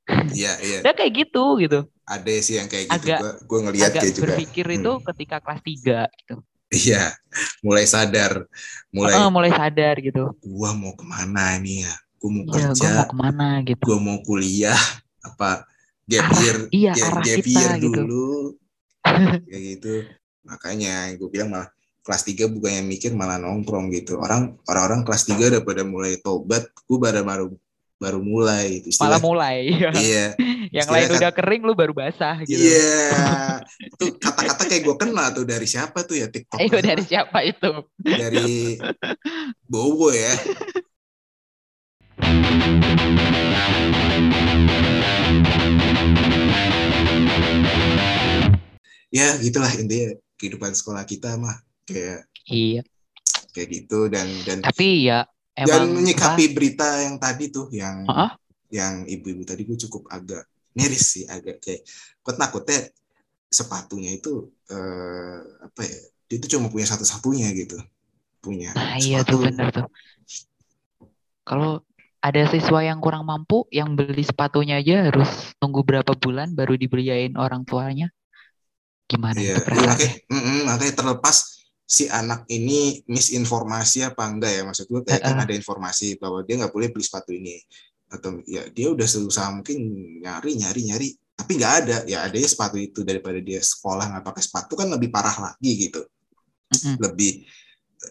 Iya, 0.06 0.54
iya. 0.62 0.78
Udah 0.86 0.94
kayak 0.94 1.12
gitu 1.26 1.58
gitu. 1.58 1.80
Ada 2.06 2.30
sih 2.38 2.62
yang 2.62 2.70
kayak 2.70 2.94
gitu. 2.94 3.10
Agak, 3.10 3.42
gue 3.42 3.58
ngeliat 3.58 3.90
agak 3.90 4.02
kayak 4.06 4.14
juga. 4.14 4.22
berpikir 4.30 4.66
itu 4.78 4.92
hmm. 4.94 5.02
ketika 5.10 5.36
kelas 5.42 5.60
3 5.66 6.18
gitu. 6.22 6.36
Iya, 6.66 7.14
mulai 7.62 7.86
sadar, 7.86 8.42
mulai. 8.90 9.14
Oh, 9.22 9.30
mulai 9.30 9.54
sadar 9.54 10.02
gitu. 10.02 10.34
Gua 10.42 10.74
mau 10.74 10.98
ke 10.98 11.06
mana 11.06 11.54
ini 11.62 11.86
ya? 11.86 11.94
Gue 12.18 12.30
mau 12.30 12.42
ya, 12.42 12.70
kerja. 12.70 12.74
Gua 12.74 12.90
mau 12.90 13.06
ke 13.06 13.16
mana 13.18 13.48
gitu. 13.62 13.82
Gue 13.86 13.98
mau 14.02 14.18
kuliah 14.26 14.82
apa? 15.22 15.62
Gap 16.06 16.26
year, 16.38 16.56
iya, 16.70 16.92
gap, 16.94 17.18
arah 17.18 17.22
gap 17.26 17.38
kita, 17.42 17.50
year 17.50 17.70
gitu. 17.82 17.88
dulu. 17.90 18.30
kayak 19.50 19.62
gitu. 19.74 19.94
Makanya 20.46 21.10
gue 21.18 21.28
bilang 21.30 21.50
malah 21.50 21.68
kelas 22.06 22.22
3 22.22 22.46
bukannya 22.46 22.82
mikir 22.86 23.10
malah 23.18 23.42
nongkrong 23.42 23.90
gitu. 23.90 24.22
Orang 24.22 24.62
orang-orang 24.70 25.02
kelas 25.02 25.26
3 25.26 25.50
udah 25.50 25.62
pada 25.66 25.82
mulai 25.82 26.14
tobat 26.22 26.70
gue 26.70 26.98
baru 26.98 27.26
baru 27.26 27.46
baru 27.96 28.20
mulai 28.20 28.84
itu 28.84 28.94
malah 29.02 29.18
mulai. 29.18 29.66
Iya. 30.06 30.38
Yang 30.70 30.88
lain 30.92 31.06
kan, 31.10 31.16
udah 31.18 31.30
kering 31.32 31.62
lu 31.66 31.72
baru 31.74 31.90
basah 31.90 32.38
gitu. 32.46 32.60
Iya. 32.60 33.26
Tuh 33.98 34.14
kata-kata 34.14 34.62
kayak 34.70 34.82
gue 34.86 34.96
kenal 35.00 35.26
tuh 35.34 35.42
dari 35.42 35.66
siapa 35.66 36.06
tuh 36.06 36.22
ya? 36.22 36.30
TikTok. 36.30 36.60
Ayo, 36.60 36.78
dari 36.78 37.02
siapa 37.02 37.42
itu? 37.42 37.72
Dari 37.98 38.78
Bowo 39.66 40.14
ya 40.14 40.34
ya 49.16 49.28
gitulah 49.40 49.72
intinya. 49.72 50.12
Kehidupan 50.36 50.76
sekolah 50.76 51.08
kita 51.08 51.40
mah 51.40 51.56
kayak 51.88 52.28
iya. 52.50 52.82
kayak 53.56 53.68
gitu 53.72 54.12
dan 54.12 54.28
dan 54.44 54.60
tapi 54.60 55.08
ya 55.08 55.24
emang 55.56 55.88
dan 55.88 55.96
menyikapi 55.96 56.44
apa? 56.50 56.52
berita 56.52 56.88
yang 57.00 57.16
tadi 57.16 57.44
tuh 57.48 57.66
yang 57.72 58.04
uh 58.04 58.28
-uh. 58.28 58.30
yang 58.68 59.08
ibu-ibu 59.08 59.48
tadi 59.48 59.64
gue 59.64 59.78
cukup 59.88 60.10
agak 60.12 60.44
miris 60.76 61.16
sih 61.16 61.24
agak 61.24 61.64
kayak 61.64 61.88
gue 62.20 62.34
takutnya 62.36 62.92
sepatunya 63.48 64.12
itu 64.12 64.52
uh, 64.68 65.40
apa 65.64 65.80
ya 65.86 65.98
dia 66.26 66.36
itu 66.36 66.58
cuma 66.58 66.68
punya 66.68 66.84
satu-satunya 66.84 67.48
gitu 67.56 67.78
punya 68.44 68.76
nah, 68.76 69.00
iya 69.00 69.24
tuh 69.24 69.40
benar 69.40 69.72
tuh. 69.72 69.88
Kalau 71.46 71.86
ada 72.18 72.42
siswa 72.50 72.82
yang 72.82 72.98
kurang 72.98 73.22
mampu 73.22 73.70
yang 73.70 73.94
beli 73.94 74.26
sepatunya 74.26 74.82
aja 74.82 75.06
harus 75.06 75.54
tunggu 75.62 75.86
berapa 75.86 76.10
bulan 76.18 76.58
baru 76.58 76.74
dibeliin 76.74 77.38
orang 77.38 77.62
tuanya 77.62 78.10
gimana 79.06 79.38
iya, 79.38 79.62
itu 79.62 79.70
iya 79.70 79.86
makanya, 79.86 80.14
mm 80.26 80.42
-mm, 80.42 80.58
makanya 80.66 80.94
terlepas 80.98 81.36
si 81.86 82.10
anak 82.10 82.42
ini 82.50 83.06
misinformasi 83.06 84.02
apa 84.02 84.26
enggak 84.26 84.52
ya 84.58 84.62
maksud 84.66 84.90
gue 84.90 85.06
kayak 85.06 85.22
uh 85.22 85.30
-uh. 85.30 85.36
kan 85.38 85.44
ada 85.46 85.54
informasi 85.54 86.18
bahwa 86.18 86.42
dia 86.42 86.58
nggak 86.58 86.74
boleh 86.74 86.90
beli 86.90 87.06
sepatu 87.06 87.30
ini. 87.30 87.62
Atau 88.10 88.42
ya 88.42 88.66
dia 88.74 88.90
udah 88.90 89.06
selusa 89.06 89.46
mungkin 89.54 89.78
nyari 90.18 90.58
nyari 90.58 90.80
nyari 90.90 91.08
tapi 91.38 91.52
nggak 91.54 91.74
ada. 91.86 91.96
Ya 92.10 92.26
ada 92.26 92.34
ya 92.34 92.48
sepatu 92.50 92.74
itu 92.74 93.06
daripada 93.06 93.38
dia 93.38 93.62
sekolah 93.62 94.10
nggak 94.10 94.24
pakai 94.26 94.42
sepatu 94.42 94.74
kan 94.74 94.90
lebih 94.90 95.14
parah 95.14 95.54
lagi 95.54 95.70
gitu. 95.86 96.02
Uh 96.02 96.74
-uh. 96.74 96.94
lebih 97.06 97.46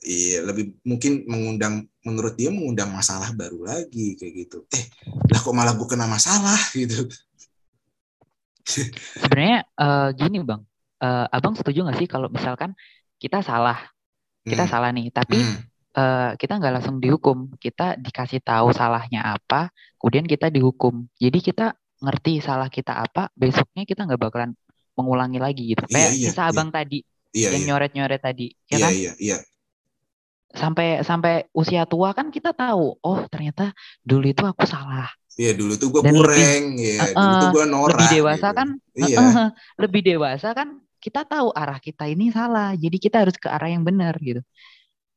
iya 0.07 0.39
lebih 0.39 0.79
mungkin 0.87 1.27
mengundang 1.27 1.83
menurut 2.07 2.39
dia 2.39 2.47
mengundang 2.55 2.95
masalah 2.95 3.35
baru 3.35 3.59
lagi 3.67 4.15
kayak 4.15 4.33
gitu. 4.47 4.63
Eh 4.71 4.87
lah 5.03 5.39
kok 5.43 5.51
malah 5.51 5.75
gue 5.75 5.87
kena 5.91 6.07
masalah 6.07 6.57
gitu. 6.71 7.11
Sebenarnya 9.19 9.67
uh, 9.77 10.09
gini 10.15 10.39
bang 10.41 10.63
uh, 11.05 11.25
abang 11.29 11.53
setuju 11.53 11.85
nggak 11.85 11.97
sih 12.01 12.09
kalau 12.09 12.27
misalkan 12.33 12.73
kita 13.21 13.45
salah, 13.45 13.77
kita 14.41 14.65
hmm. 14.65 14.71
salah 14.71 14.89
nih, 14.91 15.07
tapi 15.13 15.37
hmm. 15.39 15.57
uh, 15.95 16.31
kita 16.35 16.57
nggak 16.57 16.73
langsung 16.81 16.97
dihukum, 16.97 17.53
kita 17.61 17.95
dikasih 18.01 18.41
tahu 18.41 18.73
salahnya 18.73 19.37
apa, 19.37 19.69
kemudian 20.01 20.25
kita 20.25 20.49
dihukum. 20.49 21.05
Jadi 21.15 21.39
kita 21.39 21.77
ngerti 22.01 22.43
salah 22.43 22.67
kita 22.67 22.91
apa, 22.91 23.31
besoknya 23.37 23.87
kita 23.87 24.03
nggak 24.03 24.19
bakalan 24.19 24.51
mengulangi 24.95 25.39
lagi 25.39 25.63
gitu. 25.75 25.83
Iya, 25.87 25.93
Kayak 25.93 26.11
iya, 26.11 26.29
iya, 26.31 26.43
abang 26.49 26.69
tadi 26.71 26.99
iya, 27.31 27.49
yang 27.55 27.63
iya. 27.63 27.67
nyoret-nyoret 27.71 28.21
tadi, 28.21 28.47
ya 28.67 28.77
iya, 28.77 28.83
kan? 28.83 28.91
Iya, 28.91 29.11
iya. 29.19 29.37
Sampai 30.55 31.03
sampai 31.03 31.33
usia 31.51 31.83
tua 31.83 32.15
kan 32.15 32.31
kita 32.31 32.55
tahu, 32.55 32.95
oh 32.99 33.19
ternyata 33.27 33.75
dulu 34.03 34.31
itu 34.31 34.43
aku 34.43 34.63
salah. 34.63 35.11
Iya 35.35 35.51
dulu 35.51 35.75
tuh 35.75 35.91
gue 35.91 35.99
kurang, 35.99 36.79
ya 36.79 37.11
uh, 37.11 37.11
dulu 37.11 37.35
tuh 37.43 37.49
gue 37.59 37.65
norak. 37.67 37.99
Lebih 37.99 38.07
dewasa 38.23 38.47
gitu. 38.47 38.59
kan, 38.59 38.67
iya. 38.95 39.17
uh, 39.19 39.47
lebih 39.83 40.01
dewasa 40.07 40.49
kan 40.55 40.69
kita 41.05 41.21
tahu 41.21 41.53
arah 41.53 41.77
kita 41.77 42.09
ini 42.09 42.33
salah. 42.33 42.73
Jadi 42.73 42.97
kita 42.97 43.21
harus 43.21 43.37
ke 43.37 43.45
arah 43.45 43.69
yang 43.69 43.85
benar 43.85 44.17
gitu. 44.17 44.41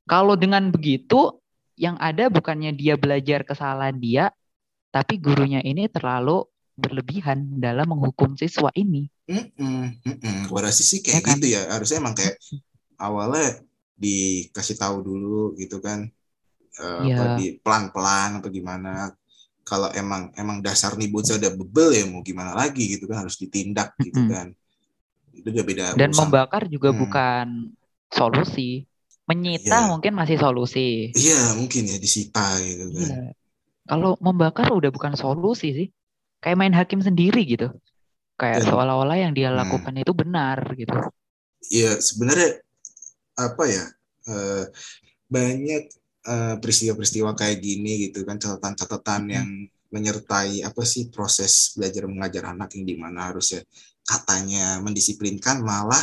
Kalau 0.05 0.37
dengan 0.37 0.69
begitu 0.69 1.41
yang 1.81 1.97
ada 1.97 2.29
bukannya 2.29 2.77
dia 2.77 3.01
belajar 3.01 3.41
kesalahan 3.49 3.97
dia, 3.97 4.29
tapi 4.93 5.17
gurunya 5.17 5.65
ini 5.65 5.89
terlalu 5.89 6.45
berlebihan 6.77 7.57
dalam 7.57 7.89
menghukum 7.89 8.37
siswa 8.37 8.69
ini. 8.77 9.09
Mm 9.25 9.49
-mm, 9.57 9.85
mm 10.05 10.17
-mm. 10.21 10.39
Rasa 10.53 10.85
sih 10.85 11.01
kayak 11.01 11.17
ya 11.17 11.21
kan? 11.25 11.37
gitu 11.41 11.47
ya. 11.57 11.63
Harusnya 11.73 11.99
emang 12.05 12.15
kayak 12.17 12.37
awalnya 13.01 13.65
dikasih 13.97 14.77
tahu 14.77 15.01
dulu 15.01 15.57
gitu 15.57 15.81
kan. 15.81 16.05
Uh, 16.79 17.03
ya. 17.11 17.35
di 17.41 17.57
pelan-pelan 17.65 18.45
atau 18.45 18.53
gimana. 18.53 19.17
Kalau 19.65 19.89
emang 19.93 20.33
emang 20.37 20.65
dasar 20.65 20.97
nih 20.97 21.13
bocah 21.13 21.37
udah 21.37 21.53
bebel 21.53 21.89
ya 21.93 22.05
mau 22.09 22.25
gimana 22.25 22.57
lagi 22.57 22.89
gitu 22.89 23.05
kan 23.05 23.25
harus 23.25 23.37
ditindak 23.37 23.93
gitu 24.01 24.17
mm 24.17 24.25
-hmm. 24.25 24.33
kan 24.33 24.49
itu 25.39 25.49
udah 25.49 25.65
beda 25.65 25.85
dan 25.95 26.11
urusan. 26.11 26.21
membakar 26.27 26.63
juga 26.67 26.91
hmm. 26.91 26.99
bukan 26.99 27.47
solusi 28.11 28.89
menyita 29.29 29.85
ya. 29.85 29.89
mungkin 29.89 30.13
masih 30.17 30.37
solusi 30.41 31.13
iya 31.15 31.55
mungkin 31.55 31.87
ya 31.87 31.97
disita 32.01 32.59
gitu 32.65 32.91
kan 32.93 33.09
ya. 33.09 33.19
kalau 33.89 34.17
membakar 34.19 34.69
udah 34.73 34.91
bukan 34.91 35.15
solusi 35.15 35.69
sih 35.73 35.89
kayak 36.43 36.59
main 36.59 36.75
hakim 36.75 37.01
sendiri 37.05 37.45
gitu 37.45 37.71
kayak 38.39 38.63
seolah-olah 38.65 39.19
yang 39.19 39.35
dia 39.35 39.51
hmm. 39.51 39.59
lakukan 39.59 39.95
hmm. 39.95 40.03
itu 40.07 40.13
benar 40.15 40.59
gitu 40.79 40.95
iya 41.75 41.99
sebenarnya 41.99 42.63
apa 43.39 43.65
ya 43.67 43.85
uh, 44.31 44.65
banyak 45.29 45.83
uh, 46.25 46.55
peristiwa-peristiwa 46.63 47.35
kayak 47.35 47.59
gini 47.61 48.09
gitu 48.09 48.23
kan 48.25 48.39
catatan-catatan 48.39 49.23
hmm. 49.27 49.35
yang 49.35 49.49
menyertai 49.89 50.63
apa 50.65 50.85
sih 50.85 51.09
proses 51.09 51.73
belajar 51.73 52.05
mengajar 52.05 52.53
anak 52.53 52.77
yang 52.77 52.85
di 52.85 52.95
mana 53.01 53.33
harusnya 53.33 53.65
katanya 54.09 54.81
mendisiplinkan 54.81 55.61
malah 55.61 56.01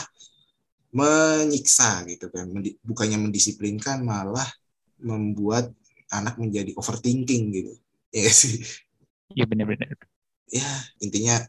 menyiksa 0.93 2.05
gitu 2.05 2.29
kan. 2.29 2.45
Bukannya 2.85 3.17
mendisiplinkan 3.17 4.05
malah 4.05 4.45
membuat 5.01 5.73
anak 6.13 6.37
menjadi 6.37 6.77
overthinking 6.77 7.45
gitu. 7.49 7.73
Ya 8.15 8.31
sih. 8.31 8.63
Iya 9.35 9.43
benar-benar 9.43 9.91
ya 10.49 10.67
intinya 11.01 11.41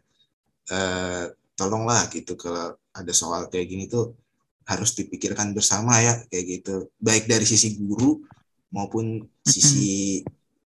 eh, 0.72 1.24
tolonglah 1.56 2.08
gitu 2.12 2.36
kalau 2.36 2.76
ada 2.96 3.12
soal 3.12 3.48
kayak 3.52 3.68
gini 3.68 3.84
tuh 3.88 4.16
harus 4.66 4.96
dipikirkan 4.98 5.54
bersama 5.54 6.00
ya 6.02 6.26
kayak 6.26 6.44
gitu. 6.60 6.90
Baik 6.98 7.30
dari 7.30 7.46
sisi 7.46 7.78
guru 7.78 8.24
maupun 8.74 9.22
sisi 9.46 10.20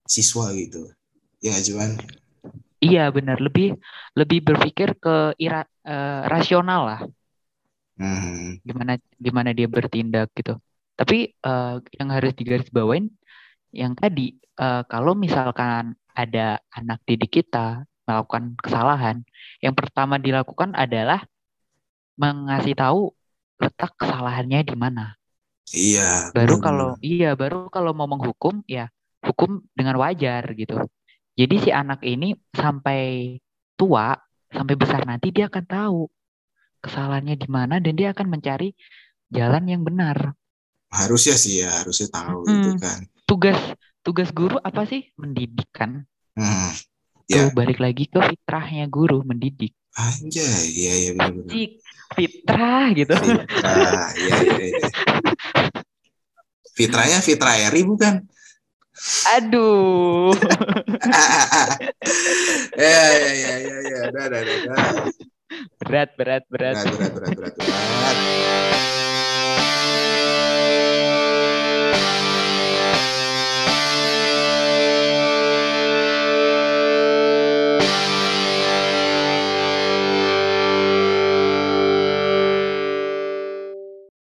siswa 0.07 0.55
gitu. 0.55 0.87
Ya 1.42 1.59
cuman 1.59 1.98
Iya 2.79 3.11
benar 3.11 3.42
lebih 3.42 3.74
lebih 4.14 4.38
berpikir 4.46 4.94
ke 5.03 5.35
ira, 5.42 5.66
uh, 5.88 6.29
rasional 6.29 6.83
lah. 6.85 7.01
Hmm. 7.98 8.61
Gimana 8.62 9.01
gimana 9.16 9.51
dia 9.57 9.66
bertindak 9.66 10.31
gitu. 10.37 10.61
Tapi 10.94 11.33
uh, 11.42 11.81
yang 11.96 12.09
harus 12.12 12.37
digarisbawain 12.37 13.09
yang 13.72 13.96
tadi 13.96 14.37
uh, 14.61 14.85
kalau 14.85 15.16
misalkan 15.16 15.96
ada 16.12 16.61
anak 16.74 17.01
didik 17.09 17.42
kita 17.42 17.88
melakukan 18.05 18.57
kesalahan, 18.61 19.16
yang 19.61 19.77
pertama 19.77 20.16
dilakukan 20.16 20.72
adalah 20.77 21.24
mengasih 22.18 22.74
tahu 22.74 23.12
letak 23.61 23.94
kesalahannya 23.98 24.61
di 24.64 24.77
mana. 24.79 25.14
Iya. 25.68 26.33
Baru 26.33 26.59
kalau 26.59 26.96
iya 27.05 27.37
baru 27.37 27.68
kalau 27.68 27.92
mau 27.92 28.09
menghukum 28.09 28.64
ya 28.64 28.88
hukum 29.22 29.61
dengan 29.77 30.01
wajar 30.01 30.42
gitu. 30.57 30.88
Jadi 31.38 31.55
si 31.62 31.70
anak 31.70 32.03
ini 32.03 32.35
sampai 32.51 33.37
tua, 33.79 34.18
sampai 34.49 34.75
besar 34.75 35.05
nanti 35.05 35.29
dia 35.33 35.47
akan 35.53 35.65
tahu 35.65 36.01
kesalahannya 36.81 37.37
di 37.37 37.49
mana 37.51 37.83
dan 37.83 37.95
dia 37.99 38.15
akan 38.15 38.27
mencari 38.31 38.73
jalan 39.29 39.65
yang 39.69 39.83
benar. 39.85 40.33
Harusnya 40.89 41.37
sih 41.37 41.61
ya, 41.65 41.71
harusnya 41.85 42.09
tahu 42.09 42.49
hmm. 42.49 42.55
itu 42.55 42.71
kan. 42.81 43.01
Tugas 43.29 43.59
tugas 44.01 44.29
guru 44.33 44.57
apa 44.63 44.89
sih? 44.89 45.05
Mendidik 45.21 45.69
kan. 45.75 46.09
Hmm. 46.33 46.73
Ya. 47.29 47.49
Tuh 47.49 47.53
balik 47.53 47.77
lagi 47.77 48.09
ke 48.09 48.21
fitrahnya 48.25 48.89
guru 48.89 49.21
mendidik. 49.21 49.77
Anjay, 49.99 50.65
iya 50.73 50.93
iya 50.95 51.11
benar-benar. 51.13 51.53
Fitrah 52.17 52.85
gitu. 52.97 53.15
Fitrah, 53.19 54.09
iya 54.17 54.35
iya. 54.47 54.57
iya. 54.73 54.89
Fitrahnya 56.79 57.18
fitrah 57.18 57.59
Eri 57.59 57.83
bukan? 57.83 58.22
Aduh. 59.38 60.34
ya 62.78 63.05
ya 63.14 63.30
ya 63.32 63.55
ya 63.62 63.76
ya. 63.86 64.01
Dah 64.11 64.26
dah 64.26 64.40
dah. 64.42 65.07
Berat 65.80 66.11
berat 66.18 66.44
berat. 66.51 66.76
Berat 66.82 67.12
berat 67.12 67.12
berat 67.14 67.32
berat. 67.36 67.55
berat. 67.57 69.08